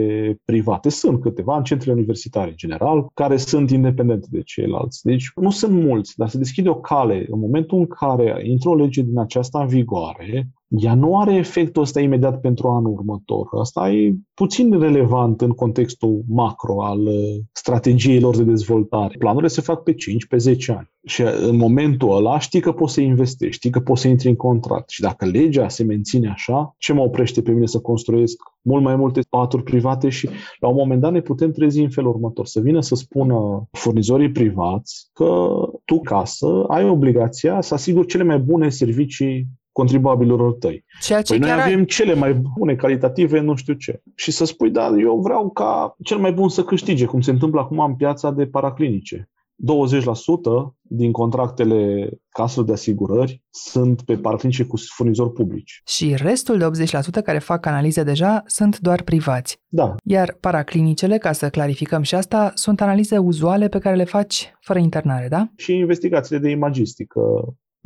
private. 0.45 0.89
Sunt 0.89 1.21
câteva 1.21 1.57
în 1.57 1.65
centrele 1.65 1.95
universitare 1.95 2.49
în 2.49 2.57
general, 2.57 3.07
care 3.15 3.37
sunt 3.37 3.71
independente 3.71 4.27
de 4.31 4.43
ceilalți. 4.43 5.03
Deci 5.03 5.31
nu 5.35 5.51
sunt 5.51 5.83
mulți, 5.85 6.17
dar 6.17 6.29
se 6.29 6.39
deschide 6.39 6.69
o 6.69 6.81
cale. 6.81 7.27
În 7.31 7.39
momentul 7.39 7.79
în 7.79 7.87
care 7.87 8.41
intră 8.49 8.69
o 8.69 8.75
lege 8.75 9.03
din 9.03 9.19
aceasta 9.19 9.61
în 9.61 9.67
vigoare, 9.67 10.49
ea 10.69 10.95
nu 10.95 11.19
are 11.19 11.35
efectul 11.35 11.83
ăsta 11.83 12.01
imediat 12.01 12.41
pentru 12.41 12.69
anul 12.69 12.93
următor. 12.93 13.49
Asta 13.61 13.91
e 13.91 14.15
puțin 14.35 14.81
relevant 14.81 15.41
în 15.41 15.51
contextul 15.51 16.25
macro 16.29 16.85
al 16.85 17.01
uh, 17.01 17.15
strategiilor 17.53 18.37
de 18.37 18.43
dezvoltare. 18.43 19.15
Planurile 19.19 19.49
se 19.49 19.61
fac 19.61 19.83
pe 19.83 19.95
5, 19.95 20.27
pe 20.27 20.37
10 20.37 20.73
ani. 20.73 20.91
Și 21.07 21.23
uh, 21.23 21.29
în 21.41 21.57
momentul 21.57 22.17
ăla 22.17 22.39
știi 22.39 22.61
că 22.61 22.73
poți 22.73 22.93
să 22.93 23.01
investești, 23.01 23.57
știi 23.57 23.71
că 23.71 23.81
poți 23.81 24.01
să 24.01 24.09
intri 24.09 24.29
în 24.29 24.37
contract. 24.37 24.91
Și 24.91 25.01
dacă 25.01 25.25
legea 25.25 25.69
se 25.69 25.85
menține 25.85 26.29
așa, 26.29 26.75
ce 26.79 26.93
mă 26.93 27.01
oprește 27.01 27.43
pe 27.43 27.51
mine 27.51 27.67
să 27.67 27.79
construiesc 27.79 28.37
mult 28.63 28.83
mai 28.83 28.97
multe 28.97 29.21
paturi 29.29 29.63
private 29.63 30.09
și 30.09 30.29
la 30.59 30.69
un 30.69 30.75
moment 30.75 31.01
dat 31.01 31.13
ne 31.13 31.21
putem 31.21 31.53
trezi 31.53 31.81
în 31.81 31.91
felul 31.91 32.11
următor. 32.11 32.47
Să 32.47 32.61
vină 32.61 32.81
să 32.81 32.95
spună 32.95 33.69
furnizorii 33.71 34.31
privați 34.31 35.11
că 35.13 35.51
tu, 35.85 36.01
casă, 36.01 36.65
ai 36.69 36.89
obligația 36.89 37.61
să 37.61 37.75
asiguri 37.75 38.07
cele 38.07 38.23
mai 38.23 38.39
bune 38.39 38.69
servicii 38.69 39.49
contribuabililor 39.77 40.53
tăi. 40.53 40.85
Ceea 41.01 41.23
ce 41.23 41.33
păi 41.33 41.39
noi 41.41 41.53
avem 41.53 41.79
ai... 41.79 41.85
cele 41.85 42.15
mai 42.15 42.35
bune, 42.35 42.75
calitative, 42.75 43.41
nu 43.41 43.55
știu 43.55 43.75
ce. 43.75 44.03
Și 44.15 44.31
să 44.31 44.45
spui, 44.45 44.71
da, 44.71 44.89
eu 44.99 45.21
vreau 45.21 45.51
ca 45.51 45.97
cel 46.03 46.19
mai 46.19 46.33
bun 46.33 46.49
să 46.49 46.65
câștige, 46.65 47.05
cum 47.05 47.21
se 47.21 47.31
întâmplă 47.31 47.61
acum 47.61 47.79
în 47.79 47.95
piața 47.95 48.31
de 48.31 48.47
paraclinice. 48.47 49.31
20% 49.31 50.73
din 50.81 51.13
contractele 51.13 52.11
caselor 52.29 52.67
de 52.67 52.73
asigurări 52.73 53.43
sunt 53.51 54.03
pe 54.03 54.17
paraclinice 54.17 54.65
cu 54.65 54.77
furnizori 54.77 55.33
publici. 55.33 55.83
Și 55.87 56.15
restul 56.17 56.59
de 56.59 56.85
80% 57.21 57.23
care 57.25 57.39
fac 57.39 57.67
analize 57.67 58.03
deja 58.03 58.43
sunt 58.47 58.79
doar 58.79 59.03
privați. 59.03 59.61
Da. 59.69 59.95
Iar 60.05 60.37
paraclinicele, 60.41 61.19
ca 61.19 61.33
să 61.33 61.49
clarificăm 61.49 62.03
și 62.03 62.15
asta, 62.15 62.51
sunt 62.55 62.81
analize 62.81 63.19
uzuale 63.19 63.69
pe 63.69 63.79
care 63.79 63.97
le 63.97 64.05
faci 64.05 64.53
fără 64.61 64.79
internare, 64.79 65.29
da? 65.29 65.49
Și 65.57 65.73
investigațiile 65.73 66.41
de 66.41 66.51
imagistică 66.51 67.21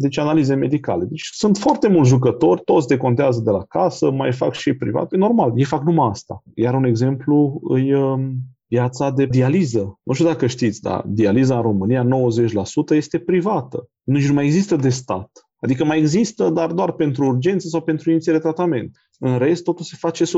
deci 0.00 0.18
analize 0.18 0.54
medicale. 0.54 1.04
Deci 1.04 1.28
sunt 1.32 1.56
foarte 1.56 1.88
mulți 1.88 2.08
jucători, 2.08 2.62
toți 2.64 2.86
decontează 2.86 3.40
de 3.40 3.50
la 3.50 3.64
casă, 3.68 4.10
mai 4.10 4.32
fac 4.32 4.54
și 4.54 4.74
privat. 4.74 5.12
E 5.12 5.16
normal, 5.16 5.52
ei 5.56 5.64
fac 5.64 5.82
numai 5.82 6.08
asta. 6.08 6.42
Iar 6.54 6.74
un 6.74 6.84
exemplu 6.84 7.60
e 7.86 7.96
um, 7.96 8.36
piața 8.68 9.10
de 9.10 9.26
dializă. 9.26 9.98
Nu 10.02 10.12
știu 10.12 10.26
dacă 10.26 10.46
știți, 10.46 10.80
dar 10.80 11.04
dializa 11.06 11.56
în 11.56 11.62
România 11.62 12.04
90% 12.04 12.08
este 12.94 13.18
privată. 13.18 13.88
Nici 14.02 14.28
nu 14.28 14.34
mai 14.34 14.44
există 14.44 14.76
de 14.76 14.88
stat. 14.88 15.30
Adică 15.56 15.84
mai 15.84 15.98
există, 15.98 16.50
dar 16.50 16.72
doar 16.72 16.92
pentru 16.92 17.24
urgențe 17.24 17.68
sau 17.68 17.80
pentru 17.80 18.10
inițiere 18.10 18.38
de 18.38 18.42
tratament. 18.42 18.96
În 19.18 19.38
rest, 19.38 19.64
totul 19.64 19.84
se 19.84 19.96
face 19.98 20.24
100% 20.24 20.28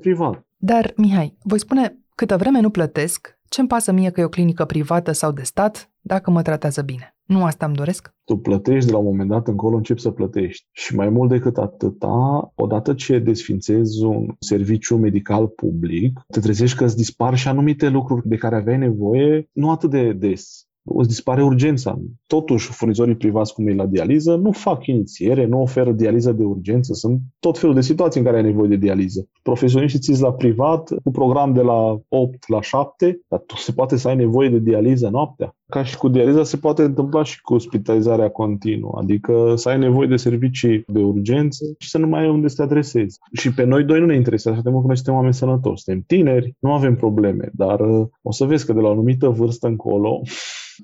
privat. 0.00 0.46
Dar, 0.56 0.92
Mihai, 0.96 1.36
voi 1.42 1.58
spune, 1.58 1.98
câtă 2.14 2.36
vreme 2.36 2.60
nu 2.60 2.70
plătesc, 2.70 3.38
ce-mi 3.48 3.68
pasă 3.68 3.92
mie 3.92 4.10
că 4.10 4.20
e 4.20 4.24
o 4.24 4.28
clinică 4.28 4.64
privată 4.64 5.12
sau 5.12 5.32
de 5.32 5.42
stat 5.42 5.90
dacă 6.00 6.30
mă 6.30 6.42
tratează 6.42 6.82
bine? 6.82 7.15
Nu 7.26 7.44
asta 7.44 7.66
îmi 7.66 7.74
doresc? 7.74 8.14
Tu 8.24 8.36
plătești 8.36 8.86
de 8.86 8.92
la 8.92 8.98
un 8.98 9.04
moment 9.04 9.28
dat 9.28 9.48
încolo, 9.48 9.76
începi 9.76 10.00
să 10.00 10.10
plătești. 10.10 10.66
Și 10.72 10.94
mai 10.94 11.08
mult 11.08 11.30
decât 11.30 11.56
atâta, 11.56 12.52
odată 12.54 12.94
ce 12.94 13.18
desfințezi 13.18 14.04
un 14.04 14.34
serviciu 14.38 14.96
medical 14.96 15.46
public, 15.46 16.20
te 16.26 16.40
trezești 16.40 16.76
că 16.76 16.84
îți 16.84 16.96
dispar 16.96 17.36
și 17.36 17.48
anumite 17.48 17.88
lucruri 17.88 18.28
de 18.28 18.36
care 18.36 18.56
aveai 18.56 18.78
nevoie, 18.78 19.48
nu 19.52 19.70
atât 19.70 19.90
de 19.90 20.12
des 20.12 20.66
îți 20.94 21.08
dispare 21.08 21.42
urgența. 21.42 22.00
Totuși, 22.26 22.72
furnizorii 22.72 23.16
privați 23.16 23.54
cum 23.54 23.68
e 23.68 23.74
la 23.74 23.86
dializă 23.86 24.34
nu 24.34 24.52
fac 24.52 24.86
inițiere, 24.86 25.46
nu 25.46 25.60
oferă 25.60 25.92
dializă 25.92 26.32
de 26.32 26.44
urgență. 26.44 26.94
Sunt 26.94 27.20
tot 27.38 27.58
felul 27.58 27.74
de 27.74 27.80
situații 27.80 28.20
în 28.20 28.26
care 28.26 28.38
ai 28.38 28.42
nevoie 28.42 28.68
de 28.68 28.76
dializă. 28.76 29.28
Profesioniștii 29.42 30.00
ți 30.00 30.22
la 30.22 30.32
privat, 30.32 30.88
cu 31.04 31.10
program 31.10 31.52
de 31.52 31.60
la 31.60 32.00
8 32.08 32.48
la 32.48 32.60
7, 32.60 33.20
dar 33.28 33.42
tu 33.46 33.56
se 33.56 33.72
poate 33.72 33.96
să 33.96 34.08
ai 34.08 34.16
nevoie 34.16 34.48
de 34.48 34.58
dializă 34.58 35.08
noaptea. 35.08 35.56
Ca 35.68 35.84
și 35.84 35.96
cu 35.96 36.08
dializa 36.08 36.44
se 36.44 36.56
poate 36.56 36.82
întâmpla 36.82 37.22
și 37.22 37.40
cu 37.40 37.58
spitalizarea 37.58 38.28
continuă, 38.28 38.98
adică 39.00 39.52
să 39.56 39.68
ai 39.68 39.78
nevoie 39.78 40.08
de 40.08 40.16
servicii 40.16 40.84
de 40.86 40.98
urgență 40.98 41.64
și 41.78 41.88
să 41.88 41.98
nu 41.98 42.06
mai 42.06 42.20
ai 42.20 42.28
unde 42.28 42.48
să 42.48 42.54
te 42.56 42.62
adresezi. 42.62 43.18
Și 43.32 43.54
pe 43.54 43.64
noi 43.64 43.84
doi 43.84 44.00
nu 44.00 44.06
ne 44.06 44.14
interesează, 44.14 44.60
pentru 44.60 44.80
că 44.80 44.86
noi 44.86 44.96
suntem 44.96 45.14
oameni 45.14 45.34
sănătoși, 45.34 45.82
suntem 45.82 46.04
tineri, 46.06 46.54
nu 46.58 46.72
avem 46.72 46.96
probleme, 46.96 47.50
dar 47.52 47.80
uh, 47.80 48.06
o 48.22 48.32
să 48.32 48.44
vezi 48.44 48.66
că 48.66 48.72
de 48.72 48.80
la 48.80 48.88
o 48.88 48.90
anumită 48.90 49.28
vârstă 49.28 49.66
încolo 49.66 50.20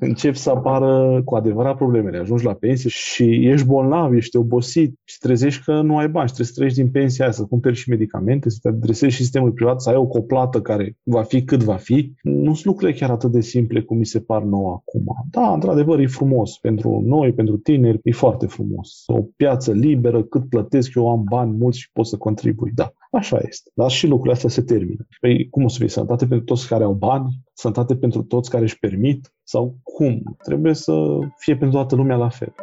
încep 0.01 0.35
să 0.35 0.51
apară 0.51 1.23
cu 1.25 1.35
adevărat 1.35 1.77
problemele. 1.77 2.19
Ajungi 2.19 2.45
la 2.45 2.55
pensie 2.55 2.91
și 2.91 3.25
ești 3.25 3.67
bolnav, 3.67 4.13
ești 4.13 4.37
obosit 4.37 4.99
și 5.05 5.19
trezești 5.19 5.63
că 5.65 5.81
nu 5.81 5.97
ai 5.97 6.09
bani 6.09 6.29
și 6.29 6.35
trebuie 6.35 6.55
să 6.55 6.61
treci 6.61 6.75
din 6.75 6.91
pensia 6.91 7.25
aia, 7.25 7.33
să 7.33 7.45
cumperi 7.45 7.77
și 7.77 7.91
medicamente, 7.91 8.51
să 8.51 8.59
te 8.63 8.69
adresezi 8.69 9.15
și 9.15 9.23
sistemul 9.23 9.53
privat, 9.53 9.81
să 9.81 9.89
ai 9.89 9.97
o 9.97 10.07
coplată 10.07 10.61
care 10.61 10.97
va 11.03 11.23
fi 11.23 11.45
cât 11.45 11.63
va 11.63 11.77
fi. 11.77 12.13
Nu 12.23 12.55
sunt 12.55 12.65
lucrurile 12.65 12.99
chiar 12.99 13.11
atât 13.11 13.31
de 13.31 13.41
simple 13.41 13.81
cum 13.81 13.99
mi 13.99 14.07
se 14.07 14.21
par 14.21 14.43
nouă 14.43 14.72
acum. 14.73 15.27
Da, 15.31 15.53
într-adevăr, 15.53 15.99
e 15.99 16.07
frumos. 16.07 16.59
Pentru 16.59 17.03
noi, 17.05 17.33
pentru 17.33 17.57
tineri, 17.57 18.01
e 18.03 18.13
foarte 18.13 18.47
frumos. 18.47 19.03
O 19.07 19.23
piață 19.37 19.73
liberă, 19.73 20.23
cât 20.23 20.49
plătesc 20.49 20.95
eu, 20.95 21.11
am 21.11 21.25
bani 21.29 21.57
mulți 21.57 21.79
și 21.79 21.93
pot 21.93 22.07
să 22.07 22.17
contribui. 22.17 22.71
Da, 22.75 22.93
așa 23.11 23.41
este. 23.49 23.71
Dar 23.75 23.91
și 23.91 24.07
lucrurile 24.07 24.35
astea 24.35 24.49
se 24.49 24.63
termină. 24.63 25.07
Păi 25.21 25.49
cum 25.49 25.65
o 25.65 25.69
să 25.69 25.79
fie 25.79 25.89
sănătate 25.89 26.27
pentru 26.27 26.47
toți 26.47 26.69
care 26.69 26.85
au 26.85 26.93
bani? 26.93 27.41
Sănătate 27.53 27.97
pentru 27.97 28.23
toți 28.23 28.51
care 28.51 28.63
își 28.63 28.79
permit? 28.79 29.33
Sau 29.43 29.77
cum? 29.83 30.37
Trebuie 30.43 30.75
să 30.75 31.19
fie 31.37 31.57
pentru 31.57 31.77
toată 31.77 31.95
lumea 31.95 32.17
la 32.17 32.29
fel. 32.29 32.55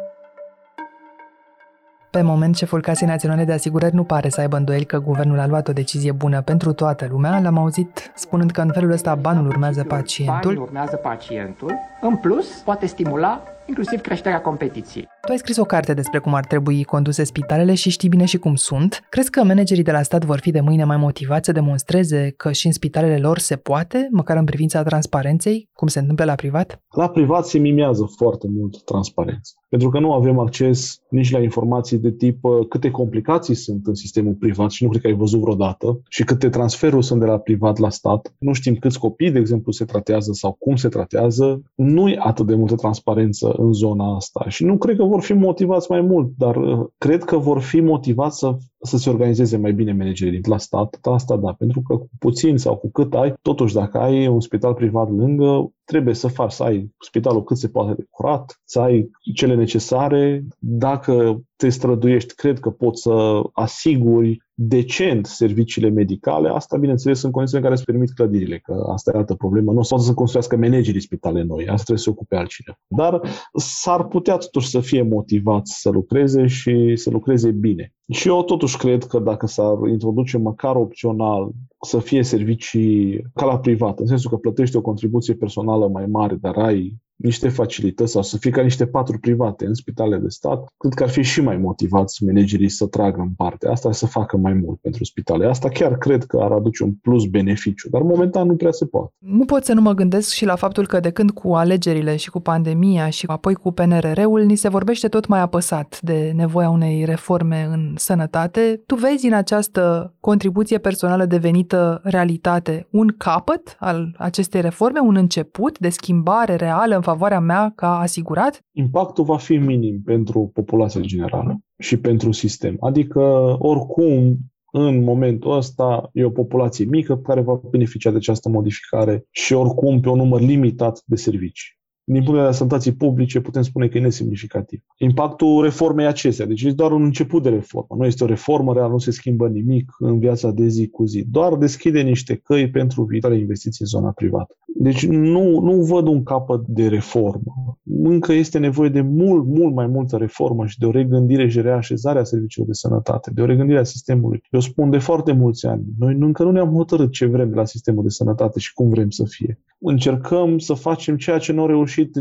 Pe 2.10 2.22
moment, 2.22 2.56
șeful 2.56 2.80
Casei 2.80 3.06
Naționale 3.06 3.44
de 3.44 3.52
Asigurări 3.52 3.94
nu 3.94 4.04
pare 4.04 4.28
să 4.28 4.40
aibă 4.40 4.56
îndoieli 4.56 4.84
că 4.84 4.98
guvernul 4.98 5.38
a 5.38 5.46
luat 5.46 5.68
o 5.68 5.72
decizie 5.72 6.12
bună 6.12 6.40
pentru 6.40 6.72
toată 6.72 7.06
lumea. 7.10 7.40
L-am 7.40 7.58
auzit 7.58 8.12
spunând 8.14 8.50
că 8.50 8.60
în 8.60 8.70
felul 8.72 8.90
ăsta 8.90 9.14
banul 9.14 9.46
urmează 9.46 9.84
pacientul. 9.84 10.50
Banul 10.50 10.62
urmează 10.62 10.96
pacientul. 10.96 11.74
În 12.00 12.16
plus, 12.16 12.46
poate 12.64 12.86
stimula 12.86 13.42
inclusiv 13.70 14.00
creșterea 14.00 14.40
competiției. 14.40 15.08
Tu 15.26 15.32
ai 15.32 15.38
scris 15.38 15.56
o 15.56 15.64
carte 15.64 15.94
despre 15.94 16.18
cum 16.18 16.34
ar 16.34 16.44
trebui 16.44 16.84
conduse 16.84 17.24
spitalele 17.24 17.74
și 17.74 17.90
știi 17.90 18.08
bine 18.08 18.24
și 18.24 18.38
cum 18.38 18.54
sunt. 18.54 19.00
Crezi 19.08 19.30
că 19.30 19.44
managerii 19.44 19.82
de 19.82 19.90
la 19.90 20.02
stat 20.02 20.24
vor 20.24 20.38
fi 20.38 20.50
de 20.50 20.60
mâine 20.60 20.84
mai 20.84 20.96
motivați 20.96 21.46
să 21.46 21.52
demonstreze 21.52 22.34
că 22.36 22.52
și 22.52 22.66
în 22.66 22.72
spitalele 22.72 23.18
lor 23.18 23.38
se 23.38 23.56
poate, 23.56 24.08
măcar 24.10 24.36
în 24.36 24.44
privința 24.44 24.82
transparenței, 24.82 25.68
cum 25.72 25.88
se 25.88 25.98
întâmplă 25.98 26.24
la 26.24 26.34
privat? 26.34 26.82
La 26.90 27.08
privat 27.08 27.46
se 27.46 27.58
mimează 27.58 28.12
foarte 28.16 28.46
mult 28.50 28.84
transparență, 28.84 29.52
pentru 29.68 29.88
că 29.88 29.98
nu 29.98 30.12
avem 30.12 30.38
acces 30.38 31.00
nici 31.10 31.30
la 31.30 31.38
informații 31.38 31.98
de 31.98 32.10
tip 32.10 32.44
uh, 32.44 32.66
câte 32.68 32.90
complicații 32.90 33.54
sunt 33.54 33.86
în 33.86 33.94
sistemul 33.94 34.34
privat 34.34 34.70
și 34.70 34.82
nu 34.84 34.88
cred 34.90 35.02
că 35.02 35.08
ai 35.08 35.14
văzut 35.14 35.40
vreodată 35.40 36.00
și 36.08 36.24
câte 36.24 36.48
transferuri 36.48 37.04
sunt 37.04 37.20
de 37.20 37.26
la 37.26 37.38
privat 37.38 37.78
la 37.78 37.90
stat. 37.90 38.34
Nu 38.38 38.52
știm 38.52 38.74
câți 38.74 38.98
copii, 38.98 39.30
de 39.30 39.38
exemplu, 39.38 39.72
se 39.72 39.84
tratează 39.84 40.32
sau 40.32 40.56
cum 40.58 40.76
se 40.76 40.88
tratează. 40.88 41.62
Nu 41.74 42.08
e 42.08 42.16
atât 42.18 42.46
de 42.46 42.54
multă 42.54 42.74
transparență 42.74 43.54
în 43.60 43.72
zona 43.72 44.14
asta 44.14 44.44
și 44.48 44.64
nu 44.64 44.76
cred 44.76 44.96
că 44.96 45.04
vor 45.04 45.22
fi 45.22 45.32
motivați 45.32 45.90
mai 45.90 46.00
mult, 46.00 46.32
dar 46.36 46.56
uh, 46.56 46.86
cred 46.98 47.24
că 47.24 47.36
vor 47.36 47.60
fi 47.60 47.80
motivați 47.80 48.38
să, 48.38 48.56
să 48.82 48.96
se 48.96 49.10
organizeze 49.10 49.56
mai 49.56 49.72
bine 49.72 49.92
managerii 49.92 50.40
la 50.48 50.58
stat. 50.58 50.98
Asta 51.02 51.36
da, 51.36 51.52
pentru 51.52 51.82
că 51.82 51.96
cu 51.96 52.08
puțin 52.18 52.56
sau 52.56 52.76
cu 52.76 52.90
cât 52.90 53.14
ai, 53.14 53.34
totuși 53.42 53.74
dacă 53.74 53.98
ai 53.98 54.26
un 54.26 54.40
spital 54.40 54.74
privat 54.74 55.10
lângă, 55.10 55.72
trebuie 55.84 56.14
să 56.14 56.28
faci, 56.28 56.52
să 56.52 56.62
ai 56.62 56.94
spitalul 56.98 57.44
cât 57.44 57.56
se 57.56 57.68
poate 57.68 57.94
de 57.94 58.06
curat, 58.10 58.60
să 58.64 58.80
ai 58.80 59.10
cele 59.34 59.54
necesare. 59.54 60.44
Dacă 60.58 61.42
te 61.56 61.68
străduiești, 61.68 62.34
cred 62.34 62.58
că 62.58 62.70
poți 62.70 63.02
să 63.02 63.42
asiguri 63.52 64.42
decent 64.54 65.26
serviciile 65.26 65.88
medicale, 65.88 66.48
asta 66.48 66.76
bineînțeles 66.76 67.22
în 67.22 67.30
condițiile 67.30 67.62
în 67.62 67.68
care 67.68 67.80
îți 67.80 67.90
permit 67.90 68.12
clădirile, 68.14 68.58
că 68.58 68.84
asta 68.92 69.10
e 69.14 69.18
altă 69.18 69.34
problemă. 69.34 69.72
Nu 69.72 69.78
o 69.78 69.82
să 69.82 69.88
poată 69.88 70.04
să 70.04 70.14
construiască 70.14 70.56
managerii 70.56 71.00
spitale 71.00 71.42
noi, 71.42 71.60
asta 71.60 71.74
trebuie 71.74 71.98
să 71.98 72.04
se 72.04 72.10
ocupe 72.10 72.36
altcineva. 72.36 72.78
Dar 72.86 73.20
s-ar 73.52 74.06
putea 74.06 74.36
totuși 74.36 74.68
să 74.68 74.80
fie 74.80 75.02
motivați 75.02 75.80
să 75.80 75.90
lucreze 75.90 76.46
și 76.46 76.96
să 76.96 77.10
lucreze 77.10 77.50
bine. 77.50 77.94
Și 78.10 78.28
eu 78.28 78.42
totuși 78.42 78.76
cred 78.76 79.04
că 79.04 79.18
dacă 79.18 79.46
s-ar 79.46 79.76
introduce 79.88 80.38
măcar 80.38 80.76
opțional 80.76 81.50
să 81.86 81.98
fie 81.98 82.22
servicii 82.22 83.24
ca 83.34 83.44
la 83.44 83.58
privat, 83.58 83.98
în 83.98 84.06
sensul 84.06 84.30
că 84.30 84.36
plătești 84.36 84.76
o 84.76 84.80
contribuție 84.80 85.34
personală 85.34 85.88
mai 85.88 86.06
mare, 86.06 86.34
dar 86.34 86.56
ai 86.56 87.00
niște 87.22 87.48
facilități 87.48 88.12
sau 88.12 88.22
să 88.22 88.36
fie 88.36 88.50
ca 88.50 88.62
niște 88.62 88.86
paturi 88.86 89.18
private 89.18 89.66
în 89.66 89.74
spitale 89.74 90.16
de 90.16 90.28
stat, 90.28 90.72
cred 90.76 90.92
că 90.92 91.02
ar 91.02 91.08
fi 91.08 91.22
și 91.22 91.40
mai 91.40 91.56
motivați 91.56 92.24
managerii 92.24 92.68
să 92.68 92.86
tragă 92.86 93.20
în 93.20 93.30
parte 93.36 93.68
asta, 93.68 93.92
să 93.92 94.06
facă 94.06 94.36
mai 94.36 94.52
mult 94.52 94.78
pentru 94.80 95.04
spitale. 95.04 95.46
Asta 95.46 95.68
chiar 95.68 95.98
cred 95.98 96.24
că 96.24 96.38
ar 96.40 96.52
aduce 96.52 96.82
un 96.82 96.92
plus 96.92 97.26
beneficiu, 97.26 97.88
dar 97.88 98.02
momentan 98.02 98.46
nu 98.46 98.56
prea 98.56 98.70
se 98.70 98.86
poate. 98.86 99.12
Nu 99.18 99.44
pot 99.44 99.64
să 99.64 99.72
nu 99.72 99.80
mă 99.80 99.92
gândesc 99.92 100.32
și 100.32 100.44
la 100.44 100.54
faptul 100.54 100.86
că 100.86 101.00
de 101.00 101.10
când 101.10 101.30
cu 101.30 101.52
alegerile 101.52 102.16
și 102.16 102.30
cu 102.30 102.40
pandemia 102.40 103.08
și 103.08 103.24
apoi 103.28 103.54
cu 103.54 103.72
PNRR-ul, 103.72 104.44
ni 104.44 104.56
se 104.56 104.68
vorbește 104.68 105.08
tot 105.08 105.26
mai 105.26 105.40
apăsat 105.40 105.98
de 106.02 106.32
nevoia 106.36 106.70
unei 106.70 107.04
reforme 107.04 107.68
în 107.70 107.94
sănătate. 107.96 108.82
Tu 108.86 108.94
vezi 108.94 109.26
în 109.26 109.32
această 109.32 110.14
contribuție 110.20 110.78
personală 110.78 111.24
devenită 111.24 111.69
realitate 112.02 112.86
un 112.90 113.08
capăt 113.18 113.76
al 113.78 114.14
acestei 114.18 114.60
reforme, 114.60 115.00
un 115.00 115.16
început 115.16 115.78
de 115.78 115.88
schimbare 115.88 116.54
reală 116.54 116.94
în 116.94 117.02
favoarea 117.02 117.40
mea 117.40 117.72
ca 117.76 117.98
asigurat? 117.98 118.60
Impactul 118.72 119.24
va 119.24 119.36
fi 119.36 119.56
minim 119.56 120.02
pentru 120.04 120.50
populația 120.54 121.00
generală 121.00 121.60
și 121.78 121.96
pentru 121.96 122.32
sistem. 122.32 122.76
Adică, 122.80 123.20
oricum, 123.58 124.38
în 124.72 125.02
momentul 125.02 125.56
ăsta 125.56 126.10
e 126.12 126.24
o 126.24 126.30
populație 126.30 126.84
mică 126.84 127.16
care 127.16 127.40
va 127.40 127.60
beneficia 127.70 128.10
de 128.10 128.16
această 128.16 128.48
modificare 128.48 129.24
și 129.30 129.52
oricum 129.52 130.00
pe 130.00 130.08
un 130.08 130.16
număr 130.16 130.40
limitat 130.40 131.02
de 131.04 131.16
servicii 131.16 131.78
din 132.12 132.22
punct 132.22 132.30
de 132.30 132.36
vedere 132.36 132.56
sănătății 132.56 132.92
publice, 132.92 133.40
putem 133.40 133.62
spune 133.62 133.88
că 133.88 133.98
e 133.98 134.00
nesemnificativ. 134.00 134.80
Impactul 134.96 135.62
reformei 135.62 136.06
acestea, 136.06 136.46
deci 136.46 136.62
este 136.62 136.74
doar 136.74 136.92
un 136.92 137.02
început 137.02 137.42
de 137.42 137.48
reformă. 137.48 137.96
Nu 137.98 138.06
este 138.06 138.24
o 138.24 138.26
reformă 138.26 138.72
reală, 138.72 138.90
nu 138.90 138.98
se 138.98 139.10
schimbă 139.10 139.48
nimic 139.48 139.92
în 139.98 140.18
viața 140.18 140.50
de 140.50 140.68
zi 140.68 140.88
cu 140.88 141.04
zi. 141.04 141.24
Doar 141.30 141.54
deschide 141.54 142.00
niște 142.00 142.34
căi 142.34 142.70
pentru 142.70 143.02
viitoare 143.02 143.38
investiții 143.38 143.84
în 143.84 143.86
zona 143.86 144.10
privată. 144.10 144.56
Deci 144.74 145.06
nu, 145.06 145.60
nu 145.60 145.72
văd 145.72 146.06
un 146.06 146.22
capăt 146.22 146.66
de 146.66 146.86
reformă. 146.86 147.59
Încă 148.02 148.32
este 148.32 148.58
nevoie 148.58 148.88
de 148.88 149.00
mult, 149.00 149.46
mult 149.46 149.74
mai 149.74 149.86
multă 149.86 150.16
reformă 150.16 150.66
și 150.66 150.78
de 150.78 150.86
o 150.86 150.90
regândire 150.90 151.48
și 151.48 151.60
reașezare 151.60 152.18
a 152.18 152.24
serviciilor 152.24 152.68
de 152.68 152.74
sănătate, 152.74 153.30
de 153.34 153.42
o 153.42 153.44
regândire 153.44 153.78
a 153.78 153.84
sistemului. 153.84 154.42
Eu 154.50 154.60
spun 154.60 154.90
de 154.90 154.98
foarte 154.98 155.32
mulți 155.32 155.66
ani, 155.66 155.82
noi 155.98 156.16
încă 156.20 156.42
nu 156.42 156.50
ne-am 156.50 156.72
hotărât 156.72 157.12
ce 157.12 157.26
vrem 157.26 157.48
de 157.48 157.54
la 157.54 157.64
sistemul 157.64 158.02
de 158.02 158.08
sănătate 158.08 158.58
și 158.58 158.72
cum 158.72 158.88
vrem 158.88 159.10
să 159.10 159.24
fie 159.24 159.58
încercăm 159.80 160.58
să 160.58 160.74
facem 160.74 161.16
ceea 161.16 161.38
ce 161.38 161.52
nu 161.52 161.60
au 161.60 161.66
reușit 161.66 162.14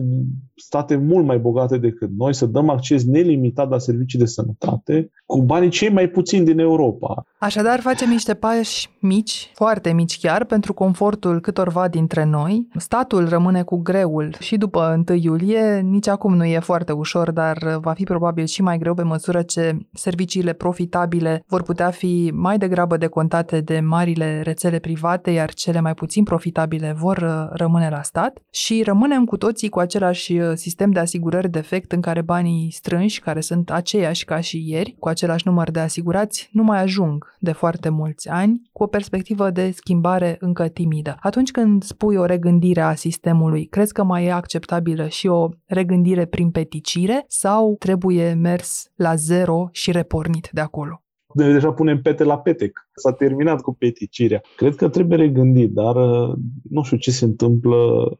state 0.55 0.95
mult 0.95 1.25
mai 1.25 1.37
bogate 1.37 1.77
decât 1.77 2.09
noi, 2.17 2.33
să 2.33 2.45
dăm 2.45 2.69
acces 2.69 3.05
nelimitat 3.05 3.69
la 3.69 3.77
servicii 3.77 4.19
de 4.19 4.25
sănătate 4.25 5.11
cu 5.25 5.41
banii 5.41 5.69
cei 5.69 5.89
mai 5.89 6.07
puțini 6.07 6.45
din 6.45 6.59
Europa. 6.59 7.25
Așadar, 7.39 7.79
facem 7.79 8.09
niște 8.09 8.33
pași 8.33 8.89
mici, 8.99 9.51
foarte 9.53 9.91
mici 9.91 10.19
chiar, 10.19 10.45
pentru 10.45 10.73
confortul 10.73 11.39
câtorva 11.39 11.87
dintre 11.87 12.23
noi. 12.23 12.67
Statul 12.75 13.29
rămâne 13.29 13.63
cu 13.63 13.77
greul 13.77 14.35
și 14.39 14.57
după 14.57 15.03
1 15.07 15.17
iulie, 15.17 15.68
nici 15.77 16.07
acum 16.07 16.35
nu 16.35 16.45
e 16.45 16.59
foarte 16.59 16.91
ușor, 16.91 17.31
dar 17.31 17.77
va 17.81 17.93
fi 17.93 18.03
probabil 18.03 18.45
și 18.45 18.61
mai 18.61 18.77
greu 18.77 18.93
pe 18.93 19.03
măsură 19.03 19.41
ce 19.41 19.77
serviciile 19.93 20.53
profitabile 20.53 21.43
vor 21.47 21.63
putea 21.63 21.89
fi 21.89 22.31
mai 22.33 22.57
degrabă 22.57 22.97
decontate 22.97 23.61
de 23.61 23.79
marile 23.79 24.41
rețele 24.41 24.79
private, 24.79 25.31
iar 25.31 25.53
cele 25.53 25.79
mai 25.79 25.93
puțin 25.93 26.23
profitabile 26.23 26.95
vor 26.97 27.49
rămâne 27.51 27.89
la 27.89 28.01
stat 28.01 28.39
și 28.51 28.83
rămânem 28.83 29.25
cu 29.25 29.37
toții 29.37 29.69
cu 29.69 29.79
același 29.79 30.37
uh, 30.37 30.51
sistem 30.53 30.91
de 30.91 30.99
asigurări 30.99 31.49
defect 31.49 31.91
în 31.91 32.01
care 32.01 32.21
banii 32.21 32.71
strânși, 32.71 33.19
care 33.19 33.41
sunt 33.41 33.71
aceiași 33.71 34.25
ca 34.25 34.39
și 34.39 34.69
ieri, 34.69 34.95
cu 34.99 35.07
același 35.07 35.47
număr 35.47 35.71
de 35.71 35.79
asigurați, 35.79 36.49
nu 36.51 36.63
mai 36.63 36.81
ajung 36.81 37.35
de 37.39 37.51
foarte 37.51 37.89
mulți 37.89 38.29
ani, 38.29 38.61
cu 38.71 38.83
o 38.83 38.87
perspectivă 38.87 39.49
de 39.49 39.71
schimbare 39.71 40.37
încă 40.39 40.67
timidă. 40.67 41.17
Atunci 41.19 41.51
când 41.51 41.83
spui 41.83 42.15
o 42.15 42.25
regândire 42.25 42.81
a 42.81 42.95
sistemului, 42.95 43.65
crezi 43.65 43.93
că 43.93 44.03
mai 44.03 44.25
e 44.25 44.31
acceptabilă 44.31 45.07
și 45.07 45.27
o 45.27 45.49
regândire 45.65 46.25
prin 46.25 46.51
peticire 46.51 47.25
sau 47.27 47.75
trebuie 47.79 48.33
mers 48.33 48.91
la 48.95 49.15
zero 49.15 49.67
și 49.71 49.91
repornit 49.91 50.49
de 50.51 50.61
acolo? 50.61 51.03
Noi 51.33 51.51
deja 51.51 51.71
punem 51.71 52.01
pete 52.01 52.23
la 52.23 52.37
pete. 52.37 52.71
S-a 52.95 53.11
terminat 53.11 53.61
cu 53.61 53.73
peticirea. 53.73 54.41
Cred 54.55 54.75
că 54.75 54.89
trebuie 54.89 55.17
regândit, 55.17 55.71
dar 55.71 55.95
uh, 55.95 56.35
nu 56.69 56.83
știu 56.83 56.97
ce 56.97 57.11
se 57.11 57.25
întâmplă. 57.25 57.77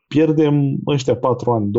Pierdem 0.07 0.77
ăștia 0.87 1.15
patru 1.15 1.51
ani, 1.51 1.69
2020-2024, 1.69 1.71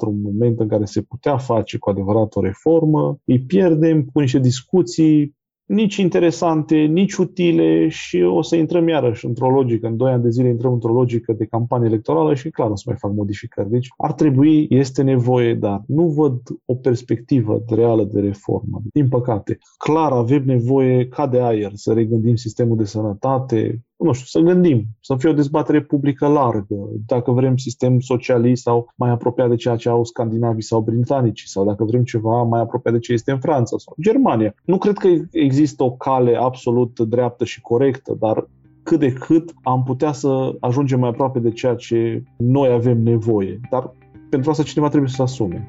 un 0.00 0.20
moment 0.22 0.60
în 0.60 0.68
care 0.68 0.84
se 0.84 1.02
putea 1.02 1.36
face 1.36 1.78
cu 1.78 1.90
adevărat 1.90 2.34
o 2.34 2.40
reformă. 2.40 3.18
Îi 3.24 3.40
pierdem 3.40 4.04
cu 4.12 4.20
niște 4.20 4.38
discuții 4.38 5.36
nici 5.66 5.96
interesante, 5.96 6.76
nici 6.76 7.14
utile 7.14 7.88
și 7.88 8.22
o 8.22 8.42
să 8.42 8.56
intrăm 8.56 8.88
iarăși 8.88 9.26
într-o 9.26 9.50
logică. 9.50 9.86
În 9.86 9.96
doi 9.96 10.12
ani 10.12 10.22
de 10.22 10.30
zile 10.30 10.48
intrăm 10.48 10.72
într-o 10.72 10.92
logică 10.92 11.32
de 11.32 11.44
campanie 11.44 11.86
electorală 11.86 12.34
și 12.34 12.50
clar 12.50 12.70
o 12.70 12.76
să 12.76 12.82
mai 12.86 12.96
fac 12.98 13.12
modificări. 13.12 13.70
Deci 13.70 13.88
ar 13.96 14.12
trebui, 14.12 14.66
este 14.70 15.02
nevoie, 15.02 15.54
dar 15.54 15.82
nu 15.86 16.06
văd 16.06 16.40
o 16.64 16.74
perspectivă 16.74 17.62
reală 17.68 18.04
de 18.04 18.20
reformă. 18.20 18.80
Din 18.92 19.08
păcate, 19.08 19.58
clar 19.76 20.12
avem 20.12 20.42
nevoie 20.44 21.06
ca 21.08 21.26
de 21.26 21.40
aer 21.40 21.70
să 21.74 21.92
regândim 21.92 22.34
sistemul 22.34 22.76
de 22.76 22.84
sănătate, 22.84 23.84
nu 24.02 24.12
știu, 24.12 24.40
să 24.40 24.52
gândim, 24.52 24.84
să 25.00 25.14
fie 25.18 25.28
o 25.28 25.32
dezbatere 25.32 25.82
publică 25.82 26.26
largă, 26.26 26.76
dacă 27.06 27.30
vrem 27.30 27.56
sistem 27.56 28.00
socialist 28.00 28.62
sau 28.62 28.92
mai 28.96 29.10
apropiat 29.10 29.48
de 29.48 29.56
ceea 29.56 29.76
ce 29.76 29.88
au 29.88 30.04
scandinavii 30.04 30.62
sau 30.62 30.80
britanici, 30.80 31.42
sau 31.44 31.64
dacă 31.64 31.84
vrem 31.84 32.02
ceva 32.02 32.42
mai 32.42 32.60
apropiat 32.60 32.94
de 32.94 33.00
ce 33.00 33.12
este 33.12 33.30
în 33.30 33.38
Franța 33.38 33.76
sau 33.78 33.94
Germania. 34.00 34.54
Nu 34.64 34.78
cred 34.78 34.96
că 34.96 35.08
există 35.30 35.82
o 35.82 35.90
cale 35.90 36.36
absolut 36.36 37.00
dreaptă 37.00 37.44
și 37.44 37.60
corectă, 37.60 38.16
dar 38.20 38.48
cât 38.82 38.98
de 38.98 39.12
cât 39.12 39.54
am 39.62 39.82
putea 39.82 40.12
să 40.12 40.56
ajungem 40.60 41.00
mai 41.00 41.08
aproape 41.08 41.38
de 41.38 41.50
ceea 41.50 41.74
ce 41.74 42.22
noi 42.36 42.72
avem 42.72 43.02
nevoie. 43.02 43.60
Dar 43.70 43.94
pentru 44.30 44.50
asta 44.50 44.62
cineva 44.62 44.88
trebuie 44.88 45.10
să 45.10 45.16
se 45.16 45.22
asume. 45.22 45.68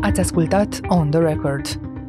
Ați 0.00 0.20
ascultat 0.20 0.80
On 0.88 1.10
The 1.10 1.20
Record, 1.20 1.80